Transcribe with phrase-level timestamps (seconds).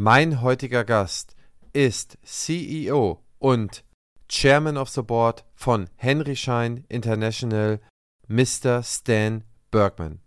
[0.00, 1.34] Mein heutiger Gast
[1.72, 3.82] ist CEO und
[4.28, 7.80] Chairman of the Board von Henry Schein International,
[8.28, 8.84] Mr.
[8.84, 9.42] Stan
[9.72, 10.20] Bergman.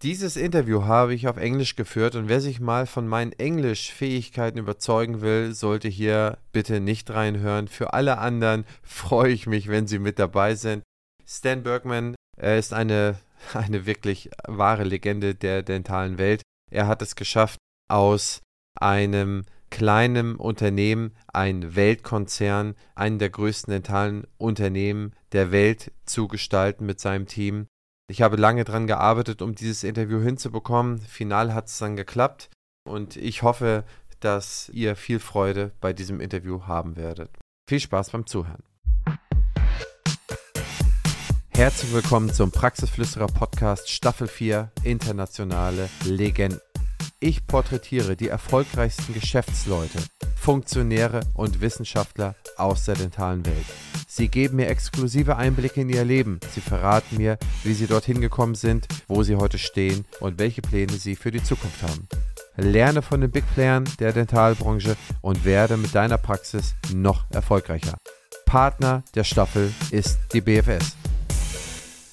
[0.00, 5.20] Dieses Interview habe ich auf Englisch geführt und wer sich mal von meinen Englischfähigkeiten überzeugen
[5.20, 7.68] will, sollte hier bitte nicht reinhören.
[7.68, 10.82] Für alle anderen freue ich mich, wenn Sie mit dabei sind.
[11.26, 13.18] Stan Bergman er ist eine,
[13.52, 16.40] eine wirklich wahre Legende der dentalen Welt.
[16.70, 17.58] Er hat es geschafft,
[17.90, 18.40] aus
[18.82, 27.00] einem kleinen Unternehmen ein Weltkonzern, einen der größten dentalen Unternehmen der Welt zu gestalten mit
[27.00, 27.66] seinem Team.
[28.10, 31.00] Ich habe lange daran gearbeitet, um dieses Interview hinzubekommen.
[31.00, 32.48] Final hat es dann geklappt
[32.88, 33.84] und ich hoffe,
[34.20, 37.30] dass ihr viel Freude bei diesem Interview haben werdet.
[37.68, 38.62] Viel Spaß beim Zuhören.
[41.50, 46.60] Herzlich willkommen zum Praxisflüsterer Podcast Staffel 4 Internationale Legenden.
[47.20, 49.98] Ich porträtiere die erfolgreichsten Geschäftsleute,
[50.36, 53.66] Funktionäre und Wissenschaftler aus der dentalen Welt.
[54.06, 56.38] Sie geben mir exklusive Einblicke in ihr Leben.
[56.54, 60.92] Sie verraten mir, wie sie dorthin gekommen sind, wo sie heute stehen und welche Pläne
[60.92, 62.06] sie für die Zukunft haben.
[62.56, 67.98] Lerne von den Big Playern der Dentalbranche und werde mit deiner Praxis noch erfolgreicher.
[68.46, 70.97] Partner der Staffel ist die BFS.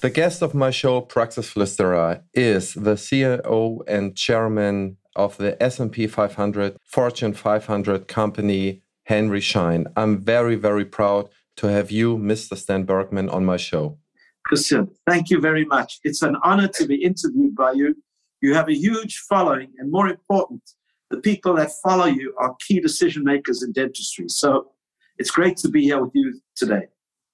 [0.02, 6.06] The guest of my show, Praxis Flüsterer, is the CEO and chairman of the S&P
[6.06, 9.86] 500 Fortune 500 company, Henry Schein.
[9.96, 12.58] I'm very, very proud to have you, Mr.
[12.58, 13.96] Stan Bergman, on my show.
[14.44, 15.98] Christian, thank you very much.
[16.04, 17.96] It's an honor to be interviewed by you.
[18.42, 20.62] You have a huge following, and more important,
[21.08, 24.28] the people that follow you are key decision makers in dentistry.
[24.28, 24.72] So
[25.16, 26.88] it's great to be here with you today.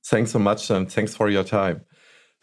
[0.06, 1.82] Thanks so much, and thanks for your time.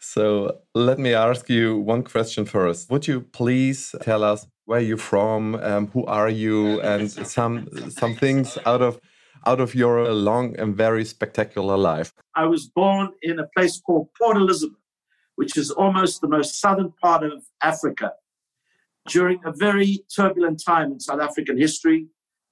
[0.00, 2.90] So let me ask you one question first.
[2.90, 8.14] Would you please tell us where you're from, um, who are you, and some some
[8.16, 8.98] things out of
[9.46, 12.14] out of your long and very spectacular life?
[12.34, 14.78] I was born in a place called Port Elizabeth,
[15.36, 18.12] which is almost the most southern part of Africa.
[19.06, 22.06] During a very turbulent time in South African history,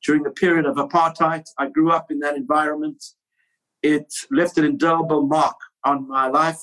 [0.05, 3.03] during the period of apartheid, I grew up in that environment.
[3.83, 6.61] It left an indelible mark on my life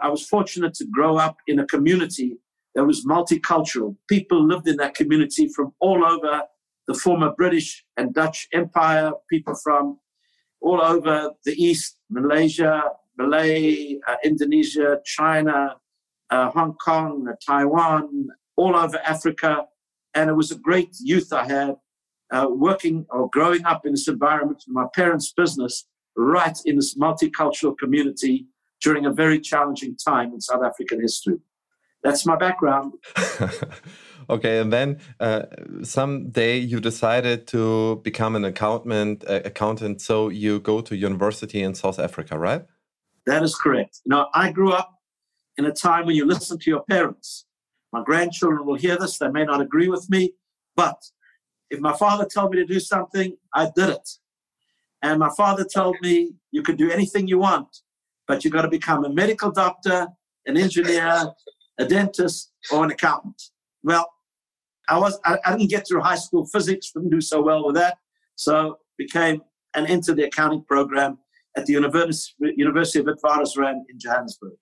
[0.00, 2.38] I was fortunate to grow up in a community
[2.74, 3.96] that was multicultural.
[4.08, 6.42] People lived in that community from all over
[6.86, 9.98] the former British and Dutch Empire, people from
[10.60, 12.82] all over the East, Malaysia,
[13.18, 15.76] Malay, uh, Indonesia, China,
[16.30, 19.64] uh, Hong Kong, uh, Taiwan, all over Africa.
[20.14, 21.76] And it was a great youth I had
[22.32, 25.86] uh, working or growing up in this environment, my parents' business,
[26.16, 28.46] right in this multicultural community
[28.86, 31.38] during a very challenging time in South African history.
[32.04, 32.92] That's my background.
[34.30, 35.42] okay, and then uh,
[35.82, 39.24] someday you decided to become an accountant.
[39.28, 42.62] Uh, accountant, so you go to university in South Africa, right?
[43.30, 44.02] That is correct.
[44.06, 44.90] Now, I grew up
[45.58, 47.44] in a time when you listen to your parents.
[47.92, 50.34] My grandchildren will hear this; they may not agree with me,
[50.76, 50.98] but
[51.70, 54.08] if my father told me to do something, I did it.
[55.02, 57.70] And my father told me, "You can do anything you want,
[58.26, 60.08] but you've got to become a medical doctor,
[60.46, 61.32] an engineer,
[61.78, 63.40] a dentist, or an accountant.
[63.82, 64.10] Well,
[64.88, 67.74] I was I, I, didn't get through high school physics, didn't do so well with
[67.76, 67.98] that,
[68.36, 69.42] so became
[69.74, 71.18] and entered the accounting program
[71.56, 74.54] at the University University of Witwatersrand in Johannesburg.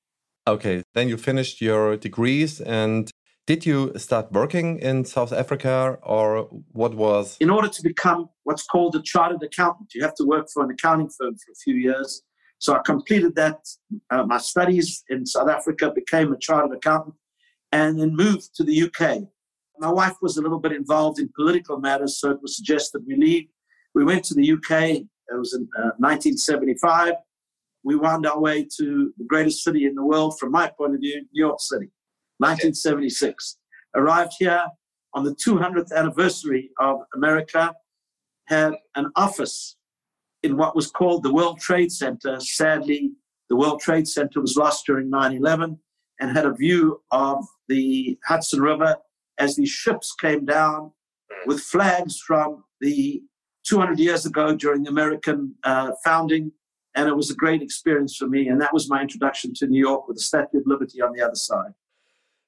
[0.47, 3.11] Okay, then you finished your degrees and
[3.47, 7.37] did you start working in South Africa or what was?
[7.41, 10.71] In order to become what's called a chartered accountant, you have to work for an
[10.71, 12.23] accounting firm for a few years.
[12.65, 13.59] So I completed that,
[14.09, 17.15] uh, my studies in South Africa, became a chartered accountant,
[17.73, 19.29] and then moved to the UK.
[19.79, 23.17] My wife was a little bit involved in political matters, so it was suggested we
[23.17, 23.49] leave.
[23.95, 24.73] We went to the UK.
[24.93, 27.13] It was in uh, 1975.
[27.83, 31.01] We wound our way to the greatest city in the world, from my point of
[31.03, 31.91] view, New York City,
[32.39, 33.59] 1976.
[33.95, 34.65] Arrived here
[35.13, 37.75] on the 200th anniversary of America,
[38.47, 39.77] had an office
[40.45, 42.39] in what was called the World Trade Center.
[42.39, 43.13] Sadly,
[43.49, 45.79] the World Trade Center was lost during 9 11
[46.21, 48.97] and had a view of the Hudson River
[49.39, 50.93] as these ships came down
[51.47, 53.23] with flags from the
[53.65, 56.53] 200 years ago during the American uh, founding.
[56.95, 58.47] And it was a great experience for me.
[58.49, 61.23] And that was my introduction to New York with the Statue of Liberty on the
[61.23, 61.73] other side.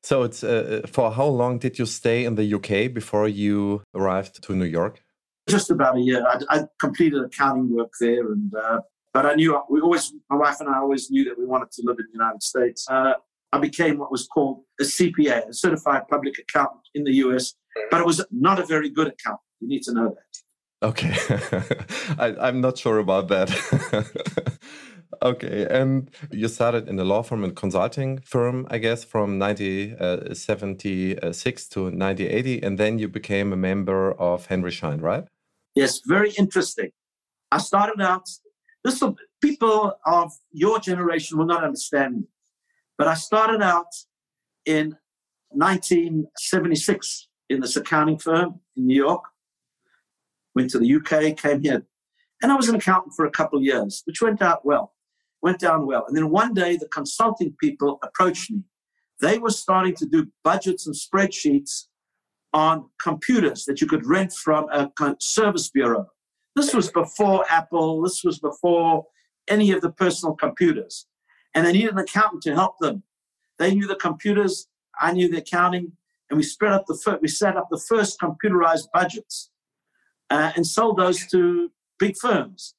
[0.03, 4.41] So, it's uh, for how long did you stay in the UK before you arrived
[4.45, 5.03] to New York?
[5.49, 6.25] Just about a year.
[6.27, 8.81] I, I completed accounting work there, and uh,
[9.17, 11.83] but I knew we always, my wife and I always knew that we wanted to
[11.85, 12.87] live in the United States.
[12.89, 13.15] Uh,
[13.53, 17.55] I became what was called a CPA, a certified public accountant in the US,
[17.91, 19.41] but it was not a very good accountant.
[19.61, 20.43] You need to know that.
[20.83, 21.15] Okay.
[22.19, 23.49] I, am not sure about that.
[25.23, 25.67] okay.
[25.71, 31.81] And you started in a law firm and consulting firm, I guess, from 1976 to
[31.81, 32.63] 1980.
[32.63, 35.25] And then you became a member of Henry Schein, right?
[35.77, 36.91] Yes, very interesting.
[37.53, 38.27] I started out,
[38.83, 42.23] this will, people of your generation will not understand me,
[42.97, 43.93] but I started out
[44.65, 44.97] in
[45.51, 49.23] 1976 in this accounting firm in New York.
[50.55, 51.85] Went to the UK, came here,
[52.43, 54.95] and I was an accountant for a couple of years, which went out well,
[55.43, 56.07] went down well.
[56.09, 58.63] And then one day, the consulting people approached me.
[59.21, 61.89] They were starting to do budgets and spreadsheets
[62.57, 66.07] on computers that you could rent from a service bureau.
[66.55, 68.01] This was before Apple.
[68.01, 69.05] This was before
[69.47, 71.07] any of the personal computers.
[71.55, 73.03] And they needed an accountant to help them.
[73.59, 74.69] They knew the computers.
[74.99, 75.93] I knew the accounting.
[76.31, 79.51] And we spread up the we set up the first computerized budgets
[80.31, 82.75] uh, and sold those to big firms.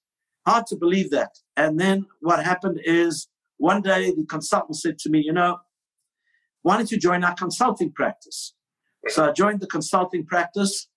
[0.47, 1.37] Hard to believe that.
[1.55, 3.27] And then what happened is
[3.57, 5.59] one day the consultant said to me, you know,
[6.63, 8.55] why don't you join our consulting practice?
[9.07, 10.87] So I joined the consulting practice,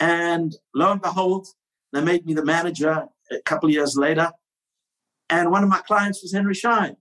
[0.00, 1.48] and lo and behold,
[1.92, 4.30] they made me the manager a couple of years later.
[5.30, 6.96] And one of my clients was Henry Schein.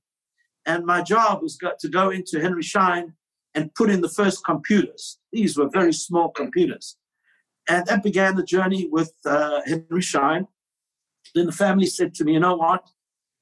[0.66, 3.13] And my job was to go into Henry Schein
[3.56, 5.18] and put in the first computers.
[5.31, 6.98] These were very small computers.
[7.69, 10.48] And that began the journey with uh, Henry Schein.
[11.36, 12.86] Then the family said to me, you know what?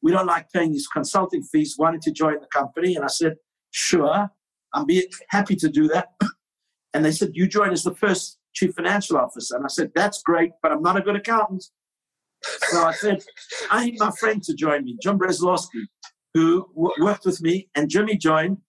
[0.02, 1.76] We don't like paying these consulting fees.
[1.76, 2.96] Don't you join the company?
[2.96, 3.38] And I said,
[3.72, 4.30] sure,
[4.74, 6.10] I'm be happy to do that.
[6.96, 9.58] And they said, You join as the first chief financial officer.
[9.58, 11.66] And I said, That's great, but I'm not a good accountant.
[12.70, 13.22] So I said,
[13.70, 15.84] I need my friend to join me, Jim Breslawski,
[16.34, 18.60] who w- worked with me, and Jimmy joined.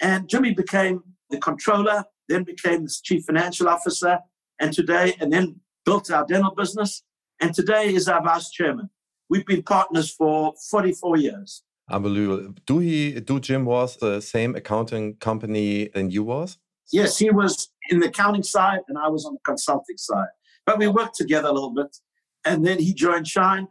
[0.00, 4.20] And Jimmy became the controller, then became the chief financial officer,
[4.60, 7.02] and today, and then built our dental business.
[7.40, 8.90] And today is our vice chairman.
[9.28, 11.64] We've been partners for 44 years.
[11.90, 12.54] Unbelievable.
[12.64, 16.58] Do he, do Jim was the same accounting company than you was?
[16.92, 20.28] Yes, he was in the accounting side and I was on the consulting side.
[20.66, 21.96] But we worked together a little bit.
[22.44, 23.68] And then he joined Schein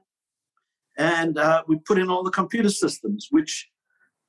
[0.98, 3.70] and uh, we put in all the computer systems, which,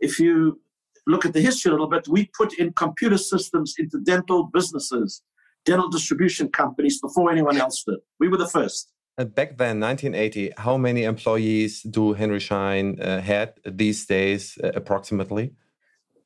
[0.00, 0.60] if you
[1.06, 5.22] look at the history a little bit, we put in computer systems into dental businesses,
[5.64, 7.98] dental distribution companies before anyone else did.
[8.20, 8.92] We were the first.
[9.18, 14.70] And back then, 1980, how many employees do Henry Schein uh, had these days, uh,
[14.74, 15.52] approximately?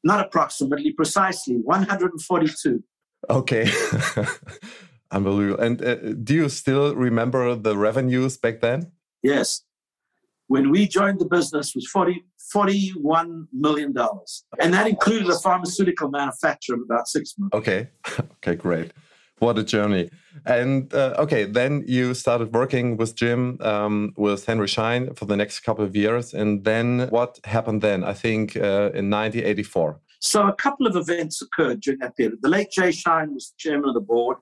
[0.04, 2.84] Not approximately, precisely 142.
[3.28, 3.70] Okay.
[5.10, 5.62] Unbelievable.
[5.62, 8.92] And uh, do you still remember the revenues back then?
[9.22, 9.62] Yes.
[10.48, 12.24] When we joined the business was 40,
[12.54, 13.94] $41 million.
[14.60, 17.54] And that included a pharmaceutical manufacturer of about six months.
[17.56, 17.88] Okay.
[18.20, 18.92] okay, great.
[19.38, 20.10] What a journey.
[20.46, 25.36] And uh, okay, then you started working with Jim, um, with Henry Schein for the
[25.36, 26.32] next couple of years.
[26.32, 28.02] And then what happened then?
[28.02, 30.00] I think uh, in 1984.
[30.26, 32.40] So a couple of events occurred during that period.
[32.42, 34.38] The late Jay Schein was chairman of the board,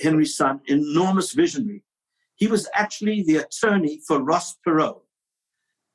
[0.00, 1.84] Henry's son, enormous visionary.
[2.36, 5.00] He was actually the attorney for Ross Perot,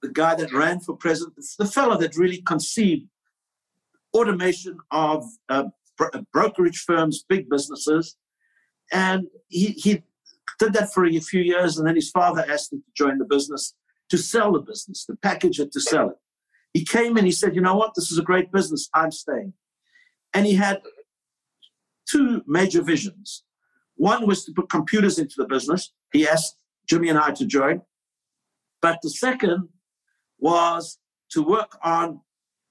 [0.04, 3.08] the guy that ran for president, the fellow that really conceived
[4.14, 5.64] automation of uh,
[6.32, 8.16] brokerage firms, big businesses.
[8.92, 10.04] And he, he
[10.60, 13.26] did that for a few years, and then his father asked him to join the
[13.26, 13.74] business
[14.10, 16.18] to sell the business, to package it, to sell it.
[16.74, 17.94] He came in, he said, You know what?
[17.96, 18.90] This is a great business.
[18.94, 19.54] I'm staying.
[20.34, 20.82] And he had
[22.10, 23.44] two major visions.
[23.96, 25.94] One was to put computers into the business.
[26.12, 26.58] He asked
[26.90, 27.82] Jimmy and I to join.
[28.82, 29.70] But the second
[30.40, 30.98] was
[31.32, 32.22] to work on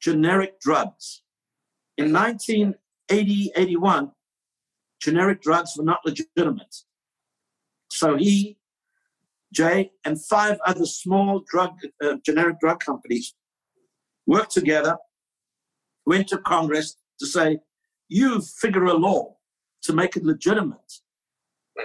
[0.01, 1.23] generic drugs.
[1.97, 4.11] In 1980 81,
[5.01, 6.75] generic drugs were not legitimate.
[7.91, 8.59] So he,
[9.53, 13.35] Jay, and five other small drug, uh, generic drug companies
[14.27, 14.97] worked together,
[16.07, 17.59] went to Congress to say,
[18.09, 19.37] you figure a law
[19.83, 20.93] to make it legitimate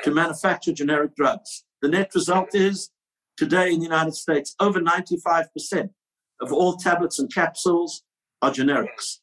[0.03, 1.63] to manufacture generic drugs.
[1.81, 2.89] The net result is
[3.37, 5.89] today in the United States, over 95%
[6.41, 8.03] of all tablets and capsules
[8.41, 9.19] are generics.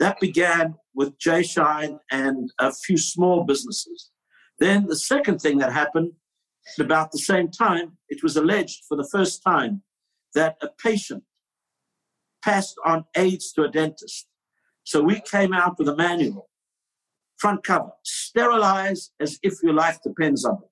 [0.00, 4.10] That began with Jay Schein and a few small businesses.
[4.58, 6.12] Then the second thing that happened,
[6.78, 9.82] at about the same time, it was alleged for the first time
[10.34, 11.24] that a patient
[12.44, 14.26] passed on AIDS to a dentist.
[14.84, 16.48] So we came out with a manual,
[17.38, 20.70] front cover, sterilize as if your life depends on it.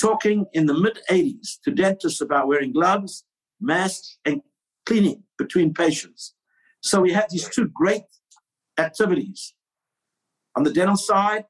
[0.00, 3.24] Talking in the mid 80s to dentists about wearing gloves,
[3.60, 4.42] masks, and
[4.84, 6.34] cleaning between patients.
[6.82, 8.02] So we had these two great
[8.78, 9.54] activities.
[10.56, 11.44] On the dental side,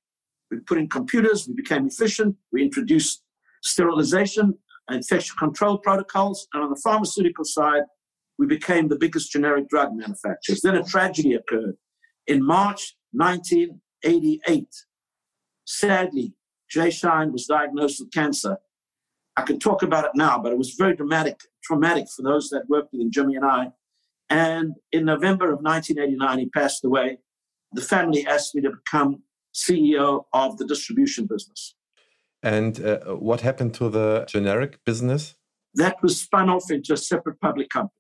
[0.51, 3.23] We put in computers, we became efficient, we introduced
[3.63, 4.47] sterilization,
[4.89, 7.83] and infection control protocols, and on the pharmaceutical side,
[8.39, 10.61] we became the biggest generic drug manufacturers.
[10.61, 11.77] Then a tragedy occurred.
[12.27, 14.69] In March 1988,
[15.65, 16.35] sadly,
[16.69, 18.59] Jay Schein was diagnosed with cancer.
[19.37, 22.69] I can talk about it now, but it was very dramatic, traumatic for those that
[22.69, 23.73] worked with him, Jimmy and I.
[24.29, 27.19] And in November of 1989, he passed away.
[27.73, 29.23] The family asked me to become
[29.55, 31.75] CEO of the distribution business.
[32.43, 35.35] And uh, what happened to the generic business?
[35.75, 37.93] That was spun off into a separate public company.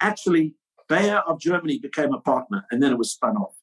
[0.00, 0.54] Actually,
[0.88, 3.54] Bayer of Germany became a partner, and then it was spun off.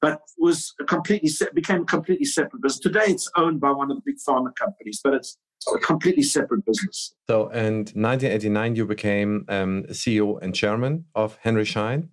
[0.00, 2.80] But was a completely became a completely separate business.
[2.80, 5.36] Today, it's owned by one of the big pharma companies, but it's
[5.74, 7.14] a completely separate business.
[7.28, 12.10] So, in 1989, you became um, CEO and chairman of Henry Schein.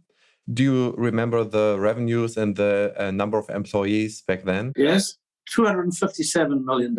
[0.51, 4.73] Do you remember the revenues and the uh, number of employees back then?
[4.75, 5.17] Yes,
[5.55, 6.97] $257 million,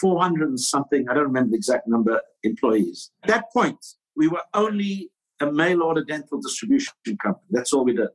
[0.00, 3.10] 400 and something, I don't remember the exact number, employees.
[3.22, 3.78] At that point,
[4.16, 5.10] we were only
[5.48, 7.46] a mail order dental distribution company.
[7.50, 8.08] That's all we did.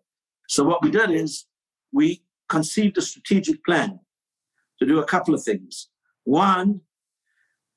[0.47, 1.45] So, what we did is
[1.91, 3.99] we conceived a strategic plan
[4.79, 5.89] to do a couple of things.
[6.23, 6.81] One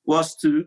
[0.04, 0.66] was to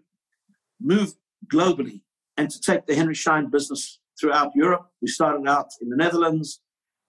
[0.82, 1.15] move
[1.51, 2.01] globally
[2.38, 4.88] and to take the Henry Schein business throughout Europe.
[5.01, 6.62] We started out in the Netherlands,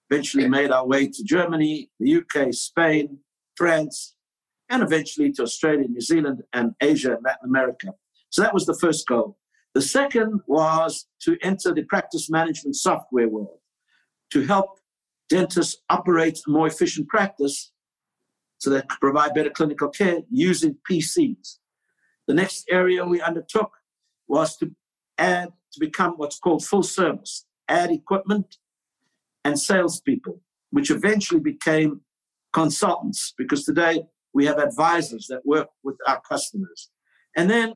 [0.09, 3.19] eventually made our way to Germany, the UK, Spain,
[3.55, 4.15] France,
[4.69, 7.93] and eventually to Australia, New Zealand, and Asia and Latin America.
[8.29, 9.37] So that was the first goal.
[9.77, 13.59] The second was to enter the practice management software world
[14.31, 14.79] to help
[15.29, 17.71] dentists operate a more efficient practice
[18.57, 21.59] so they could provide better clinical care using PCs.
[22.25, 23.69] The next area we undertook
[24.27, 24.71] was to
[25.19, 28.57] add to become what's called full service, add equipment
[29.45, 30.41] and salespeople,
[30.71, 32.01] which eventually became
[32.51, 36.89] consultants because today we have advisors that work with our customers.
[37.35, 37.75] And then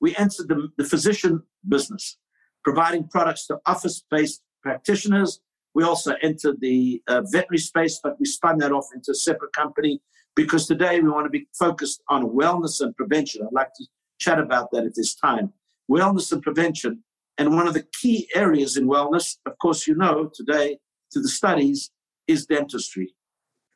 [0.00, 2.18] we entered the, the physician business,
[2.64, 5.40] providing products to office based practitioners.
[5.74, 9.52] We also entered the uh, veterinary space, but we spun that off into a separate
[9.52, 10.00] company
[10.34, 13.46] because today we want to be focused on wellness and prevention.
[13.46, 13.86] I'd like to
[14.18, 15.52] chat about that at this time.
[15.90, 17.02] Wellness and prevention
[17.38, 20.78] and one of the key areas in wellness, of course, you know today
[21.12, 21.90] through the studies,
[22.26, 23.14] is dentistry.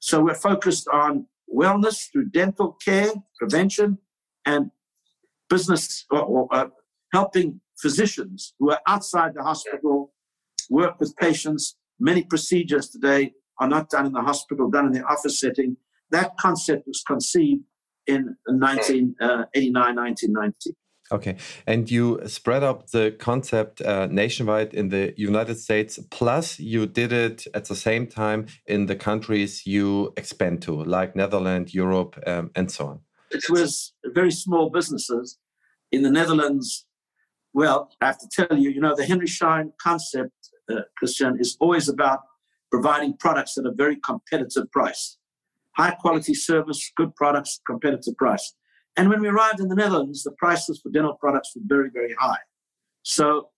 [0.01, 3.99] So we're focused on wellness through dental care, prevention,
[4.47, 4.71] and
[5.51, 6.69] business or, or uh,
[7.13, 10.13] helping physicians who are outside the hospital
[10.71, 11.77] work with patients.
[11.99, 15.77] Many procedures today are not done in the hospital, done in the office setting.
[16.11, 17.65] That concept was conceived
[18.07, 20.77] in 1989, 1990.
[21.13, 21.37] Okay.
[21.67, 27.13] And you spread up the concept uh, nationwide in the United States, plus you did
[27.13, 32.51] it at the same time in the countries you expand to, like Netherlands, Europe, um,
[32.55, 33.01] and so on.
[33.31, 35.39] It was very small businesses.
[35.93, 36.87] In the Netherlands,
[37.53, 40.33] well, I have to tell you, you know, the Henry Schein concept,
[40.71, 42.21] uh, Christian, is always about
[42.71, 45.19] providing products at a very competitive price.
[45.77, 48.55] High quality service, good products, competitive price.
[48.97, 52.15] And when we arrived in the Netherlands, the prices for dental products were very, very
[52.19, 52.39] high.
[53.03, 53.51] So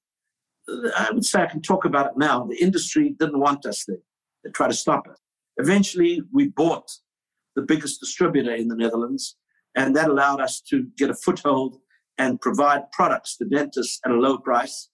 [0.68, 2.44] I would say I can talk about it now.
[2.44, 3.98] The industry didn't want us there.
[4.44, 5.18] They tried to stop it.
[5.56, 6.90] Eventually, we bought
[7.56, 9.36] the biggest distributor in the Netherlands,
[9.76, 11.78] and that allowed us to get a foothold
[12.18, 14.90] and provide products to dentists at a low price.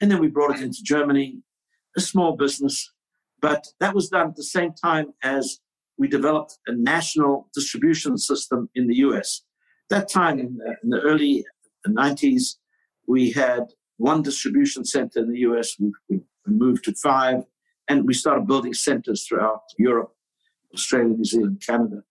[0.00, 1.42] And then we brought it into Germany,
[1.96, 2.92] a small business.
[3.40, 5.60] But that was done at the same time as
[5.98, 9.42] we developed a national distribution system in the US
[9.90, 11.44] that time in the, in the early
[11.86, 12.56] 90s,
[13.06, 13.64] we had
[13.98, 15.76] one distribution center in the US.
[15.78, 17.42] We, we moved to five,
[17.88, 20.12] and we started building centers throughout Europe,
[20.72, 22.02] Australia, New Zealand, Canada.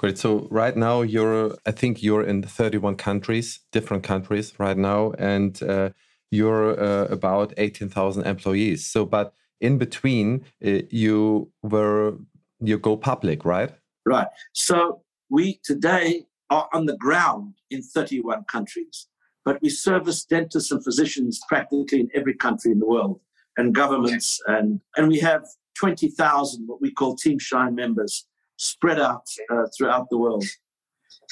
[0.00, 0.16] Great.
[0.16, 5.62] So right now you're, I think you're in 31 countries, different countries right now, and
[5.62, 5.90] uh,
[6.30, 8.86] you're uh, about 18,000 employees.
[8.86, 12.14] So, but in between, uh, you were
[12.62, 13.74] you go public, right?
[14.06, 14.28] Right.
[14.54, 19.06] So we today are on the ground in 31 countries,
[19.44, 23.20] but we service dentists and physicians practically in every country in the world
[23.58, 24.40] and governments.
[24.46, 28.26] And, and we have 20,000 what we call Team Schein members
[28.60, 30.44] spread out uh, throughout the world.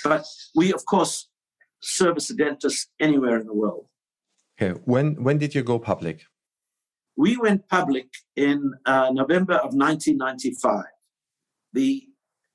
[0.02, 0.24] But
[0.56, 1.28] we, of course,
[1.80, 3.86] service a dentist anywhere in the world.
[4.60, 4.78] Okay.
[4.84, 6.22] When, when did you go public?
[7.16, 10.84] We went public in uh, November of 1995.
[11.74, 12.04] The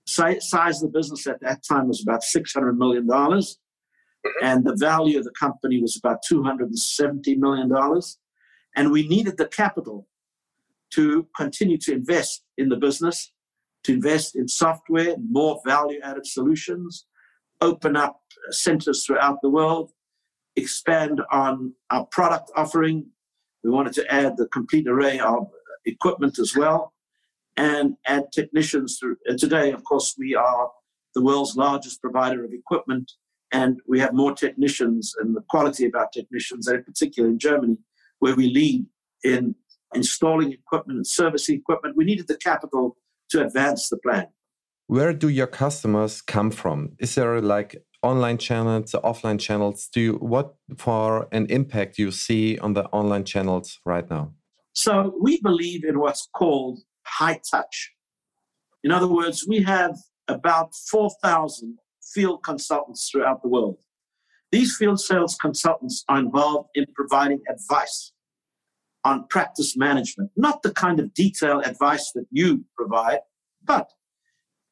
[0.08, 3.06] size of the business at that time was about $600 million.
[3.06, 4.28] Mm-hmm.
[4.42, 8.02] And the value of the company was about $270 million.
[8.76, 10.08] And we needed the capital
[10.94, 13.33] to continue to invest in the business
[13.84, 17.06] to invest in software, more value added solutions,
[17.62, 19.92] open up centers throughout the world,
[20.56, 23.06] expand on our product offering.
[23.64, 25.48] We wanted to add the complete array of
[25.86, 26.94] equipment as well
[27.58, 28.98] and add technicians.
[28.98, 29.18] Through.
[29.26, 30.72] And today, of course, we are
[31.16, 33.12] the world's largest provider of equipment
[33.54, 37.38] and we have more technicians and the quality of our technicians, and in particular in
[37.38, 37.78] Germany,
[38.18, 38.86] where we lead
[39.24, 39.56] in
[39.94, 41.96] installing equipment and servicing equipment.
[41.96, 42.98] We needed the capital
[43.34, 44.28] to advance the plan.
[44.88, 46.94] Where do your customers come from?
[47.00, 49.90] Is there like online channels, offline channels?
[49.92, 54.34] Do you, what for an impact you see on the online channels right now?
[54.76, 57.92] So we believe in what's called high touch.
[58.84, 59.96] In other words, we have
[60.28, 61.78] about 4,000
[62.14, 63.78] field consultants throughout the world.
[64.52, 68.13] These field sales consultants are involved in providing advice
[69.04, 73.20] on practice management, not the kind of detailed advice that you provide,
[73.64, 73.90] but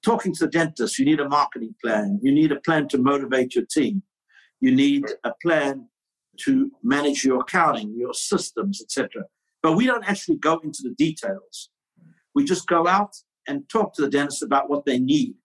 [0.03, 3.55] talking to the dentist, you need a marketing plan, you need a plan to motivate
[3.55, 4.03] your team,
[4.59, 5.87] you need a plan
[6.37, 9.23] to manage your accounting, your systems, etc.
[9.61, 11.69] But we don't actually go into the details.
[12.33, 13.15] We just go out
[13.47, 15.35] and talk to the dentist about what they need.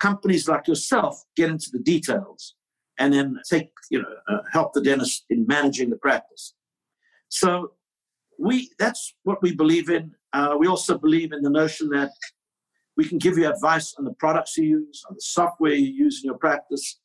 [0.00, 2.54] Companies like yourself get into the details
[2.98, 6.54] and then take, you know, uh, help the dentist in managing the practice.
[7.28, 7.72] So
[8.38, 10.14] we that's what we believe in.
[10.32, 12.10] Uh, we also believe in the notion that
[12.96, 16.22] we can give you advice on the products you use, on the software you use
[16.22, 16.98] in your practice,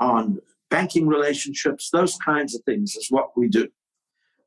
[0.00, 0.38] on
[0.70, 3.68] banking relationships, those kinds of things is what we do.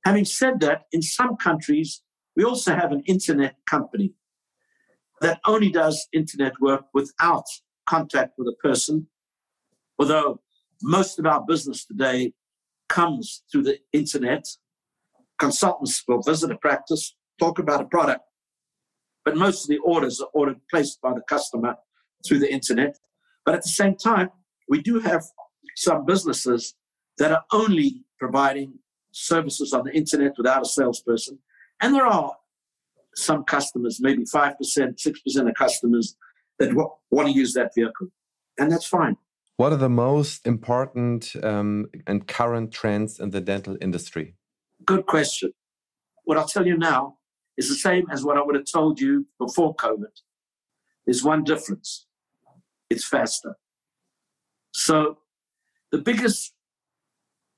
[0.06, 2.01] Having said that, in some countries,
[2.36, 4.13] we also have an internet company
[5.22, 7.46] that only does internet work without
[7.89, 9.08] contact with a person,
[9.98, 10.39] although
[10.82, 12.34] most of our business today
[12.89, 14.46] comes through the internet
[15.39, 18.22] consultants will visit a practice, talk about a product,
[19.25, 21.75] but most of the orders are ordered placed by the customer
[22.25, 22.98] through the internet.
[23.46, 24.29] But at the same time,
[24.70, 25.24] we do have
[25.75, 26.75] some businesses
[27.17, 28.79] that are only providing
[29.12, 31.40] services on the internet without a salesperson.
[31.81, 32.35] And there are
[33.16, 36.16] some customers, maybe 5%, 6% of customers
[36.59, 38.07] that w- want to use that vehicle.
[38.57, 39.18] And that's fine.
[39.57, 44.35] What are the most important um, and current trends in the dental industry?
[44.87, 45.51] Good question.
[46.23, 47.17] What I'll tell you now
[47.57, 50.15] is the same as what I would have told you before COVID.
[51.05, 52.07] There's one difference
[52.89, 53.57] it's faster.
[54.73, 55.17] So,
[55.91, 56.53] the biggest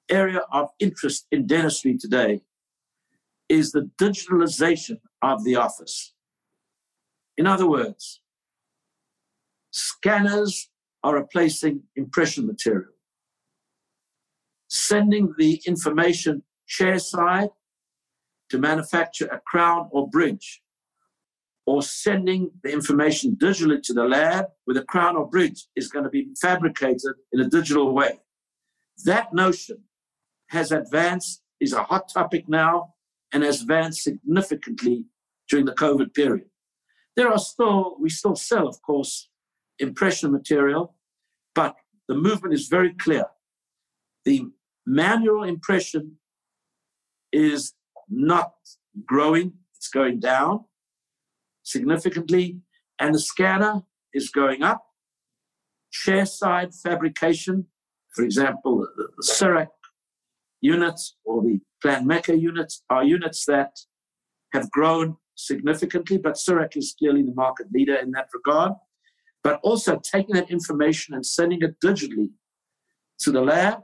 [0.10, 2.42] area of interest in dentistry today
[3.48, 6.14] is the digitalization of the office.
[7.38, 8.22] In other words,
[9.72, 10.72] scanners
[11.04, 12.94] are replacing impression material.
[14.68, 17.50] Sending the information chairside
[18.50, 20.62] to manufacture a crown or bridge,
[21.66, 26.04] or sending the information digitally to the lab where the crown or bridge is going
[26.04, 28.20] to be fabricated in a digital way.
[29.06, 29.84] That notion
[30.50, 32.96] has advanced, is a hot topic now,
[33.32, 35.06] and has advanced significantly
[35.48, 36.48] during the COVID period.
[37.16, 39.30] There are still, we still sell, of course,
[39.78, 40.96] impression material,
[41.54, 41.76] but
[42.08, 43.26] the movement is very clear.
[44.26, 44.48] The
[44.86, 46.18] manual impression
[47.32, 47.74] is
[48.10, 48.54] not
[49.06, 50.66] growing, it's going down
[51.64, 52.60] significantly,
[53.00, 54.84] and the scanner is going up.
[55.92, 57.68] Share Chairside fabrication,
[58.16, 59.68] for example, the, CEREC
[60.62, 63.72] units or the Planmeca units are units that
[64.54, 68.74] have grown significantly, but CEREC is clearly the market leader in that regard.
[69.42, 72.32] But also taking that information and sending it digitally
[73.20, 73.80] to the lab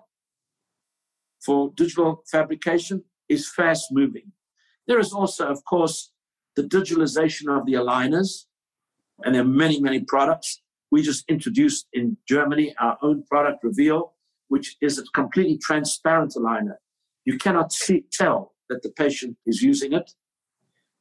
[1.46, 4.32] for digital fabrication is fast moving.
[4.88, 6.12] There is also, of course,
[6.56, 8.46] the digitalization of the aligners,
[9.24, 10.62] and there are many, many products.
[10.92, 14.14] We just introduced in Germany our own product, Reveal,
[14.48, 16.76] which is a completely transparent aligner.
[17.26, 20.12] You cannot see, tell that the patient is using it.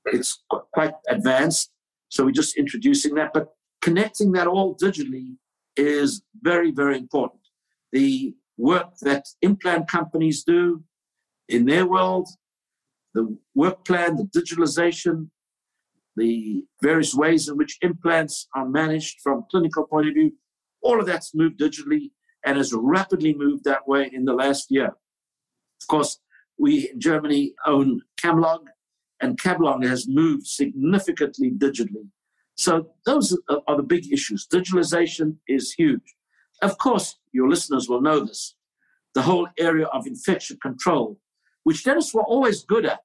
[0.07, 1.73] It's quite advanced,
[2.09, 3.33] so we're just introducing that.
[3.33, 5.37] But connecting that all digitally
[5.77, 7.41] is very, very important.
[7.93, 10.85] The work that implant companies do,
[11.48, 12.28] in their world,
[13.14, 15.28] the work plan, the digitalization,
[16.16, 20.33] the various ways in which implants are managed from a clinical point of view,
[20.83, 22.11] all of that's moved digitally
[22.44, 24.88] and has rapidly moved that way in the last year.
[24.88, 26.18] Of course,
[26.59, 28.66] we in Germany own Camlog,
[29.20, 32.09] and Camlog has moved significantly digitally.
[32.57, 34.46] So those are the big issues.
[34.46, 36.14] Digitalization is huge.
[36.62, 38.54] Of course, your listeners will know this.
[39.14, 41.18] The whole area of infection control
[41.64, 43.00] which dentists were always good at,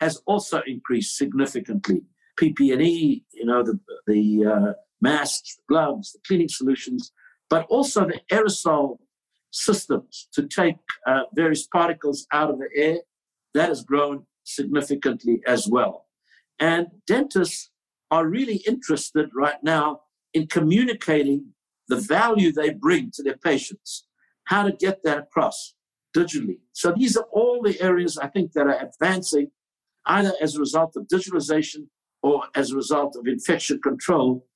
[0.00, 2.02] has also increased significantly.
[2.38, 7.12] PPE, you know, the, the uh, masks, the gloves, the cleaning solutions,
[7.48, 8.98] but also the aerosol
[9.52, 12.98] systems to take uh, various particles out of the air.
[13.54, 16.06] That has grown significantly as well.
[16.58, 17.70] And dentists
[18.10, 20.00] are really interested right now
[20.32, 21.52] in communicating
[21.88, 24.06] the value they bring to their patients,
[24.44, 25.73] how to get that across
[26.16, 26.58] digitally.
[26.72, 29.50] So these are all the areas I think that are advancing
[30.06, 31.88] either as a result of digitalization
[32.22, 34.46] or as a result of infection control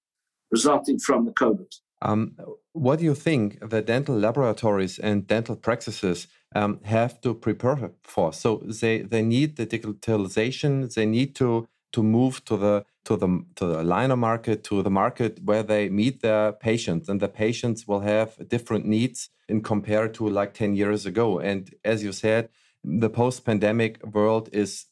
[0.51, 1.71] resulting from the COVID.
[2.01, 2.37] Um,
[2.73, 8.33] what do you think the dental laboratories and dental practices um, have to prepare for?
[8.33, 13.45] So they, they need the digitalization, they need to to move to the to the
[13.57, 17.89] to the liner market, to the market where they meet their patients, and the patients
[17.89, 21.39] will have different needs in compared to like 10 years ago.
[21.39, 22.51] And as you said,
[22.85, 24.87] the post-pandemic world is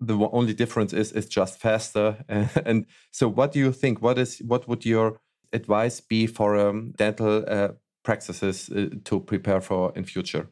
[0.00, 2.24] the only difference is it's just faster.
[2.28, 4.02] and so, what do you think?
[4.02, 5.20] What is what would your
[5.52, 7.68] advice be for um, dental uh,
[8.02, 10.48] practices uh, to prepare for in future?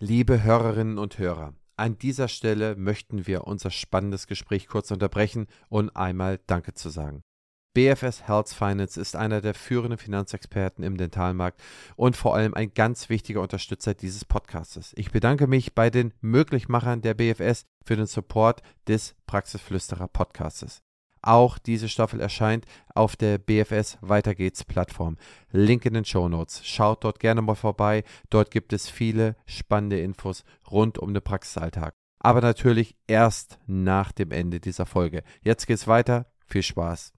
[0.00, 5.90] Liebe Hörerinnen und Hörer, an dieser Stelle möchten wir unser spannendes Gespräch kurz unterbrechen und
[5.96, 7.24] einmal Danke zu sagen.
[7.74, 11.62] BFS Health Finance ist einer der führenden Finanzexperten im Dentalmarkt
[11.96, 14.92] und vor allem ein ganz wichtiger Unterstützer dieses Podcastes.
[14.96, 20.82] Ich bedanke mich bei den Möglichmachern der BFS für den Support des Praxisflüsterer Podcastes.
[21.22, 25.16] Auch diese Staffel erscheint auf der BFS Weiter geht's Plattform.
[25.50, 26.66] Link in den Show Notes.
[26.66, 28.04] Schaut dort gerne mal vorbei.
[28.30, 31.94] Dort gibt es viele spannende Infos rund um den Praxisalltag.
[32.20, 35.22] Aber natürlich erst nach dem Ende dieser Folge.
[35.42, 36.26] Jetzt geht's weiter.
[36.46, 37.12] Viel Spaß.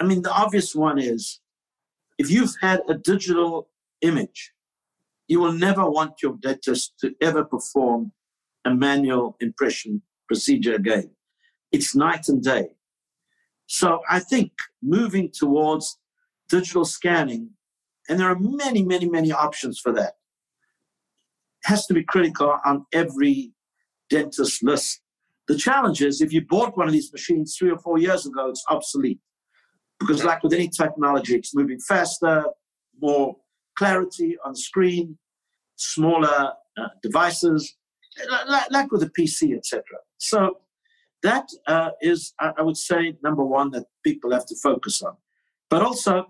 [0.00, 1.40] I mean, the obvious one is
[2.18, 3.68] if you've had a digital
[4.00, 4.52] image,
[5.28, 8.12] you will never want your dentist to ever perform
[8.64, 11.10] a manual impression procedure again.
[11.70, 12.76] It's night and day.
[13.66, 15.98] So I think moving towards
[16.48, 17.50] digital scanning,
[18.08, 20.14] and there are many, many, many options for that,
[21.64, 23.52] has to be critical on every
[24.10, 25.01] dentist list.
[25.48, 28.48] The challenge is if you bought one of these machines three or four years ago,
[28.48, 29.20] it's obsolete
[29.98, 32.44] because like with any technology, it's moving faster,
[33.00, 33.36] more
[33.76, 35.18] clarity on screen,
[35.76, 37.76] smaller uh, devices,
[38.48, 39.82] like, like, with a PC, etc.
[40.18, 40.58] So
[41.22, 45.16] that uh, is, I, I would say, number one that people have to focus on.
[45.70, 46.26] But also,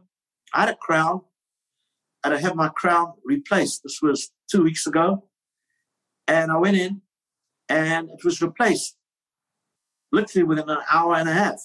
[0.55, 1.23] I had a crown,
[2.25, 3.83] and I had my crown replaced.
[3.83, 5.25] This was two weeks ago,
[6.29, 7.03] and I went in,
[7.69, 8.97] and it was replaced
[10.13, 11.61] literally within an hour and a half.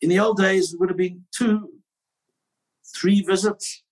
[0.00, 1.68] In the old days, it would have been two,
[2.96, 3.82] three visits.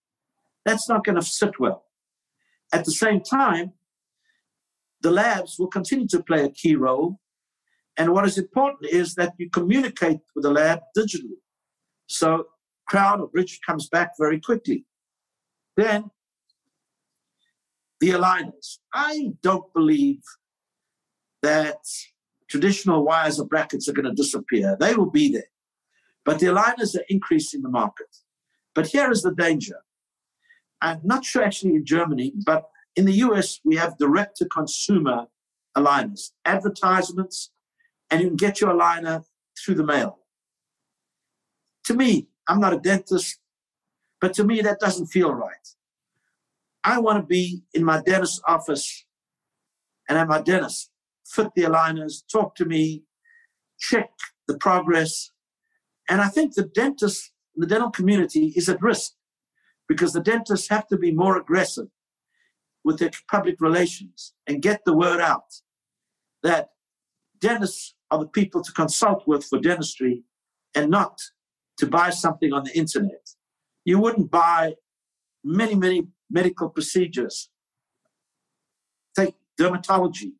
[0.64, 1.85] That's not going to sit well.
[2.72, 3.72] At the same time,
[5.02, 7.20] the labs will continue to play a key role.
[7.96, 11.40] And what is important is that you communicate with the lab digitally.
[12.07, 12.46] So
[12.88, 14.85] crowd or bridge comes back very quickly.
[15.76, 16.11] Then
[18.00, 18.79] the aligners.
[18.92, 20.22] I don't believe
[21.42, 21.79] that
[22.48, 24.76] traditional wires or brackets are going to disappear.
[24.78, 25.50] They will be there.
[26.24, 28.09] But the aligners are increasing the market.
[28.74, 29.78] But here is the danger.
[30.80, 35.26] I'm not sure actually in Germany, but in the US, we have direct to consumer
[35.76, 37.50] aligners, advertisements,
[38.11, 39.24] and you can get your aligner
[39.59, 40.18] through the mail.
[41.85, 43.38] To me, I'm not a dentist,
[44.20, 45.68] but to me, that doesn't feel right.
[46.85, 49.04] I want to be in my dentist's office
[50.09, 50.90] and have my dentist
[51.29, 53.05] fit the aligners, talk to me,
[53.79, 54.11] check
[54.49, 55.33] the progress,
[56.09, 59.12] and I think the dentist, the dental community is at risk
[59.89, 61.89] because the dentists have to be more aggressive
[62.85, 65.61] with their public relations and get the word out
[66.43, 66.71] that
[67.41, 70.23] dentists are the people to consult with for dentistry
[70.75, 71.21] and not
[71.79, 73.31] to buy something on the internet.
[73.85, 74.75] You wouldn't buy
[75.43, 77.51] many, many medical procedures.
[79.17, 80.33] Take dermatology.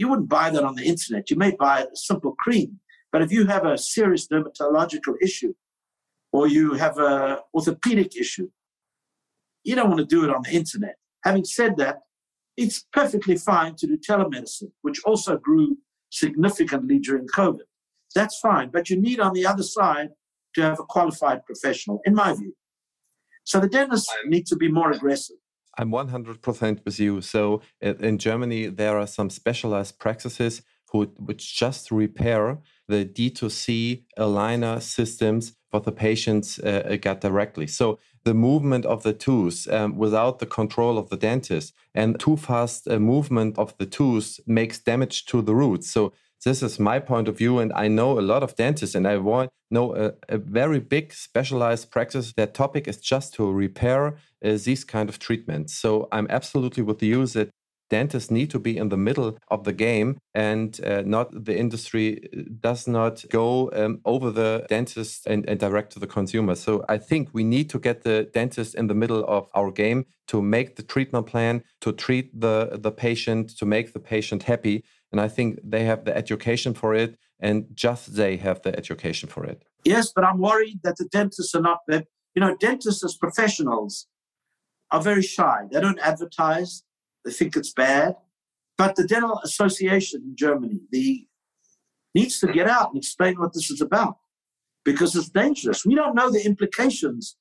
[0.00, 1.30] You wouldn't buy that on the internet.
[1.30, 2.80] You may buy a simple cream
[3.12, 5.54] but if you have a serious dermatological issue
[6.32, 8.50] or you have an orthopedic issue,
[9.64, 10.96] you don't want to do it on the internet.
[11.24, 12.02] Having said that,
[12.56, 15.78] it's perfectly fine to do telemedicine, which also grew
[16.10, 17.66] significantly during COVID.
[18.14, 20.10] That's fine, but you need on the other side
[20.54, 22.54] to have a qualified professional, in my view.
[23.44, 25.36] So the dentists need to be more aggressive.
[25.80, 27.22] I'm 100% with you.
[27.22, 34.82] So in Germany, there are some specialized practices who which just repair the D2C aligner
[34.82, 37.66] systems what the patients uh, get directly.
[37.66, 42.36] So the movement of the tooth um, without the control of the dentist and too
[42.36, 45.88] fast uh, movement of the tooth makes damage to the roots.
[45.88, 46.12] So
[46.44, 49.18] this is my point of view, and I know a lot of dentists, and I
[49.18, 52.32] want know a, a very big specialized practice.
[52.32, 55.74] Their topic is just to repair uh, these kind of treatments.
[55.74, 57.50] So I'm absolutely with you that
[57.90, 62.28] dentists need to be in the middle of the game and uh, not the industry
[62.32, 66.84] uh, does not go um, over the dentist and, and, direct to the consumer so
[66.88, 70.40] i think we need to get the dentist in the middle of our game to
[70.40, 75.20] make the treatment plan to treat the the patient to make the patient happy and
[75.20, 79.44] i think they have the education for it and just they have the education for
[79.44, 84.06] it yes but i'm worried that the dentists are not you know dentists as professionals
[84.90, 86.82] are very shy they don't advertise
[87.24, 88.16] they think it's bad.
[88.78, 91.26] But the Dental Association in Germany the,
[92.14, 94.16] needs to get out and explain what this is about
[94.84, 95.84] because it's dangerous.
[95.84, 97.36] We don't know the implications.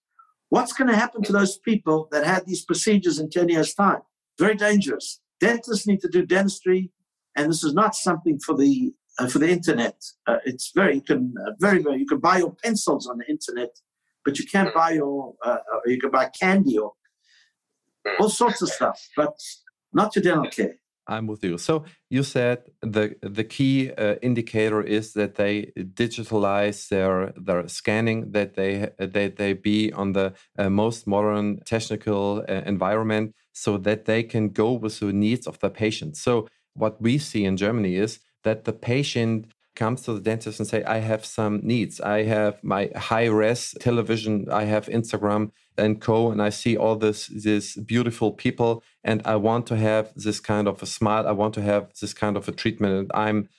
[0.49, 4.01] What's going to happen to those people that had these procedures in 10 years' time?
[4.37, 5.21] Very dangerous.
[5.39, 6.91] Dentists need to do dentistry,
[7.39, 9.97] and this is not something for the uh, for the internet.
[10.27, 13.27] Uh, it's very you can uh, very very you can buy your pencils on the
[13.35, 13.71] internet,
[14.25, 16.91] but you can't buy your uh, you can buy candy or
[18.19, 18.99] all sorts of stuff.
[19.15, 19.35] But
[19.93, 20.75] not to dental care.
[21.07, 21.57] I'm with you.
[21.57, 28.31] So you said the the key uh, indicator is that they digitalize their their scanning,
[28.31, 34.05] that they that they be on the uh, most modern technical uh, environment, so that
[34.05, 36.15] they can go with the needs of the patient.
[36.15, 40.67] So what we see in Germany is that the patient comes to the dentist and
[40.67, 42.01] say, I have some needs.
[42.01, 46.97] I have my high res television, I have Instagram and co, and I see all
[46.97, 51.25] this this beautiful people, and I want to have this kind of a smile.
[51.27, 53.49] I want to have this kind of a treatment, and I'm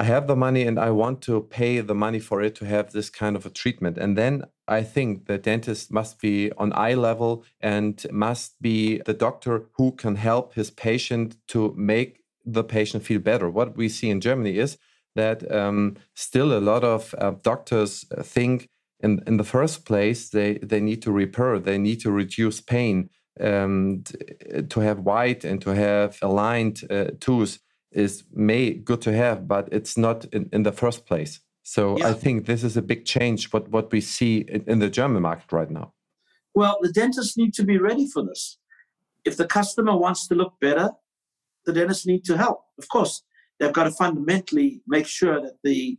[0.00, 2.92] I have the money and I want to pay the money for it to have
[2.92, 3.98] this kind of a treatment.
[3.98, 9.12] And then I think the dentist must be on eye level and must be the
[9.12, 13.50] doctor who can help his patient to make the patient feel better.
[13.50, 14.78] What we see in Germany is
[15.16, 18.68] that um, still a lot of uh, doctors think
[19.00, 23.10] in, in the first place they, they need to repair, they need to reduce pain.
[23.40, 24.02] Um,
[24.68, 27.60] to have white and to have aligned uh, tooth
[27.92, 31.40] is may good to have, but it's not in, in the first place.
[31.62, 32.08] So yeah.
[32.08, 35.22] I think this is a big change what what we see in, in the German
[35.22, 35.92] market right now.
[36.54, 38.58] Well, the dentists need to be ready for this.
[39.24, 40.90] If the customer wants to look better,
[41.66, 42.64] the dentists need to help.
[42.78, 43.22] Of course,
[43.58, 45.98] they've got to fundamentally make sure that the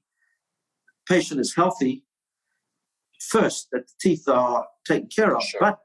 [1.07, 2.03] patient is healthy
[3.19, 5.43] first, that the teeth are taken care of.
[5.43, 5.59] Sure.
[5.61, 5.79] But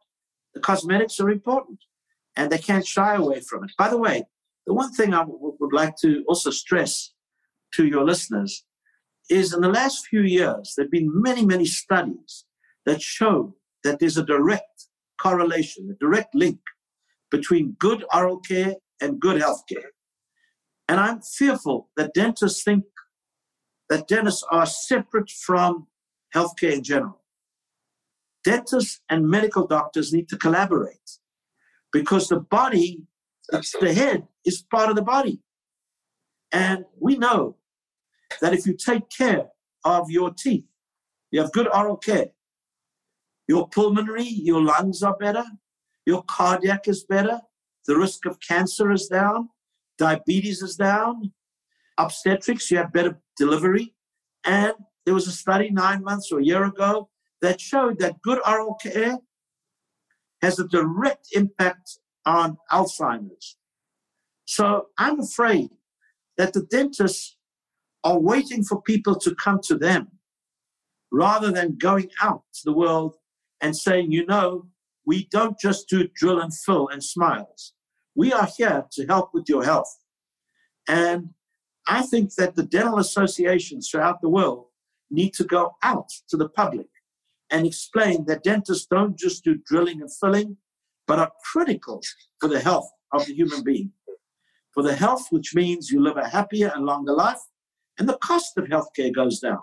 [0.55, 1.81] the cosmetics are important
[2.37, 3.73] and they can't shy away from it.
[3.77, 4.25] By the way,
[4.66, 7.12] the one thing I w- would like to also stress
[7.74, 8.64] to your listeners
[9.31, 12.44] is in the last few years, there have been many, many studies
[12.87, 14.88] that show that there's a direct
[15.20, 16.61] correlation, a direct link
[17.31, 19.90] between good oral care and good health care.
[20.88, 22.85] And I'm fearful that dentists think
[23.88, 25.87] that dentists are separate from
[26.35, 27.22] healthcare in general.
[28.44, 31.18] Dentists and medical doctors need to collaborate
[31.92, 33.03] because the body,
[33.53, 35.40] it's the head, is part of the body.
[36.52, 37.57] And we know
[38.40, 39.46] that if you take care
[39.85, 40.66] of your teeth,
[41.30, 42.28] you have good oral care,
[43.48, 45.44] your pulmonary, your lungs are better,
[46.07, 47.40] your cardiac is better,
[47.87, 49.50] the risk of cancer is down,
[49.98, 51.33] diabetes is down,
[51.98, 53.94] obstetrics, you have better delivery.
[54.44, 57.09] And there was a study nine months or a year ago
[57.42, 59.18] that showed that good oral care
[60.40, 63.57] has a direct impact on Alzheimer's.
[64.55, 65.71] So I'm afraid
[66.37, 67.37] that the dentists
[68.05, 70.12] are waiting for people to come to them
[71.11, 73.17] rather than going out to the world
[73.61, 74.69] and saying, you know,
[75.05, 77.73] we don't just do drill and fill and smiles.
[78.14, 79.93] We are here to help with your health.
[80.87, 81.31] And
[81.88, 84.67] I think that the dental associations throughout the world
[85.11, 86.90] need to go out to the public
[87.51, 90.59] and explain that dentists don't just do drilling and filling,
[91.09, 92.01] but are critical
[92.40, 93.90] for the health of the human being.
[94.75, 97.41] For the health, which means you live a happier and longer life,
[97.99, 99.63] and the cost of healthcare goes down.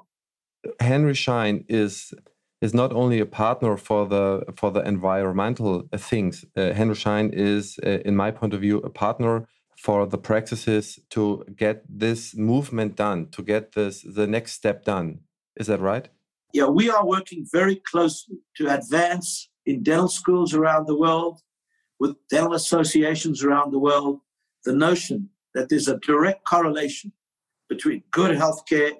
[0.79, 2.13] Henry Schein is
[2.61, 6.45] is not only a partner for the for the environmental things.
[6.55, 9.47] Uh, Henry Schein is, uh, in my point of view, a partner
[9.77, 15.19] for the practices to get this movement done, to get this the next step done.
[15.55, 16.07] Is that right?
[16.53, 21.39] Yeah, we are working very closely to advance in dental schools around the world,
[21.99, 24.19] with dental associations around the world,
[24.65, 27.11] the notion that there's a direct correlation
[27.69, 28.91] between good healthcare,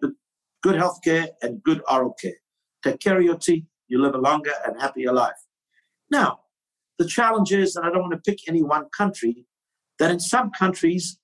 [0.63, 2.34] good healthcare and good oral care.
[2.84, 5.36] take care of your teeth, you live a longer and happier life.
[6.10, 6.39] Now,
[6.97, 9.45] the challenge is, and I don't want to pick any one country,
[10.00, 11.19] that in some countries,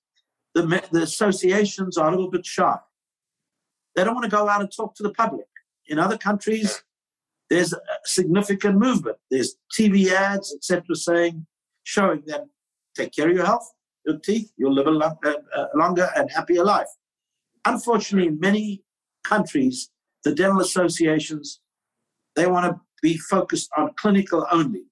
[0.54, 2.76] the, the associations are a little bit shy.
[3.94, 5.46] They don't want to go out and talk to the public.
[5.86, 6.82] In other countries,
[7.50, 9.16] there's a significant movement.
[9.30, 11.46] There's TV ads, etc., saying,
[11.84, 12.50] showing them,
[12.94, 13.72] take care of your health,
[14.08, 16.88] your teeth, you'll live a uh, uh, longer and happier life.
[17.64, 18.82] Unfortunately, in many
[19.22, 19.90] countries,
[20.24, 21.60] the dental associations,
[22.34, 24.84] they want to be focused on clinical only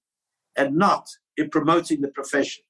[0.55, 2.63] and not in promoting the profession.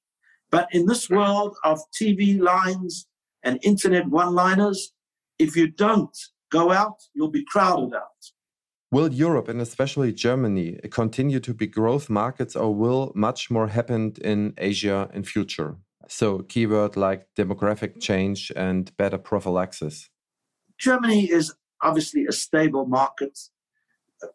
[0.50, 3.06] But in this world of TV lines
[3.42, 4.92] and internet one liners,
[5.38, 6.16] if you don't
[6.50, 8.22] go out, you'll be crowded out.
[8.90, 14.14] Will Europe and especially Germany continue to be growth markets or will much more happen
[14.22, 15.76] in Asia in future?
[16.08, 20.08] So keyword like demographic change and better prophylaxis.
[20.78, 23.38] Germany is obviously a stable market.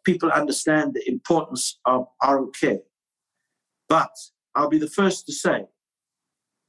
[0.04, 2.06] People understand the importance of
[2.58, 2.80] care.
[3.88, 4.10] But
[4.54, 5.64] I'll be the first to say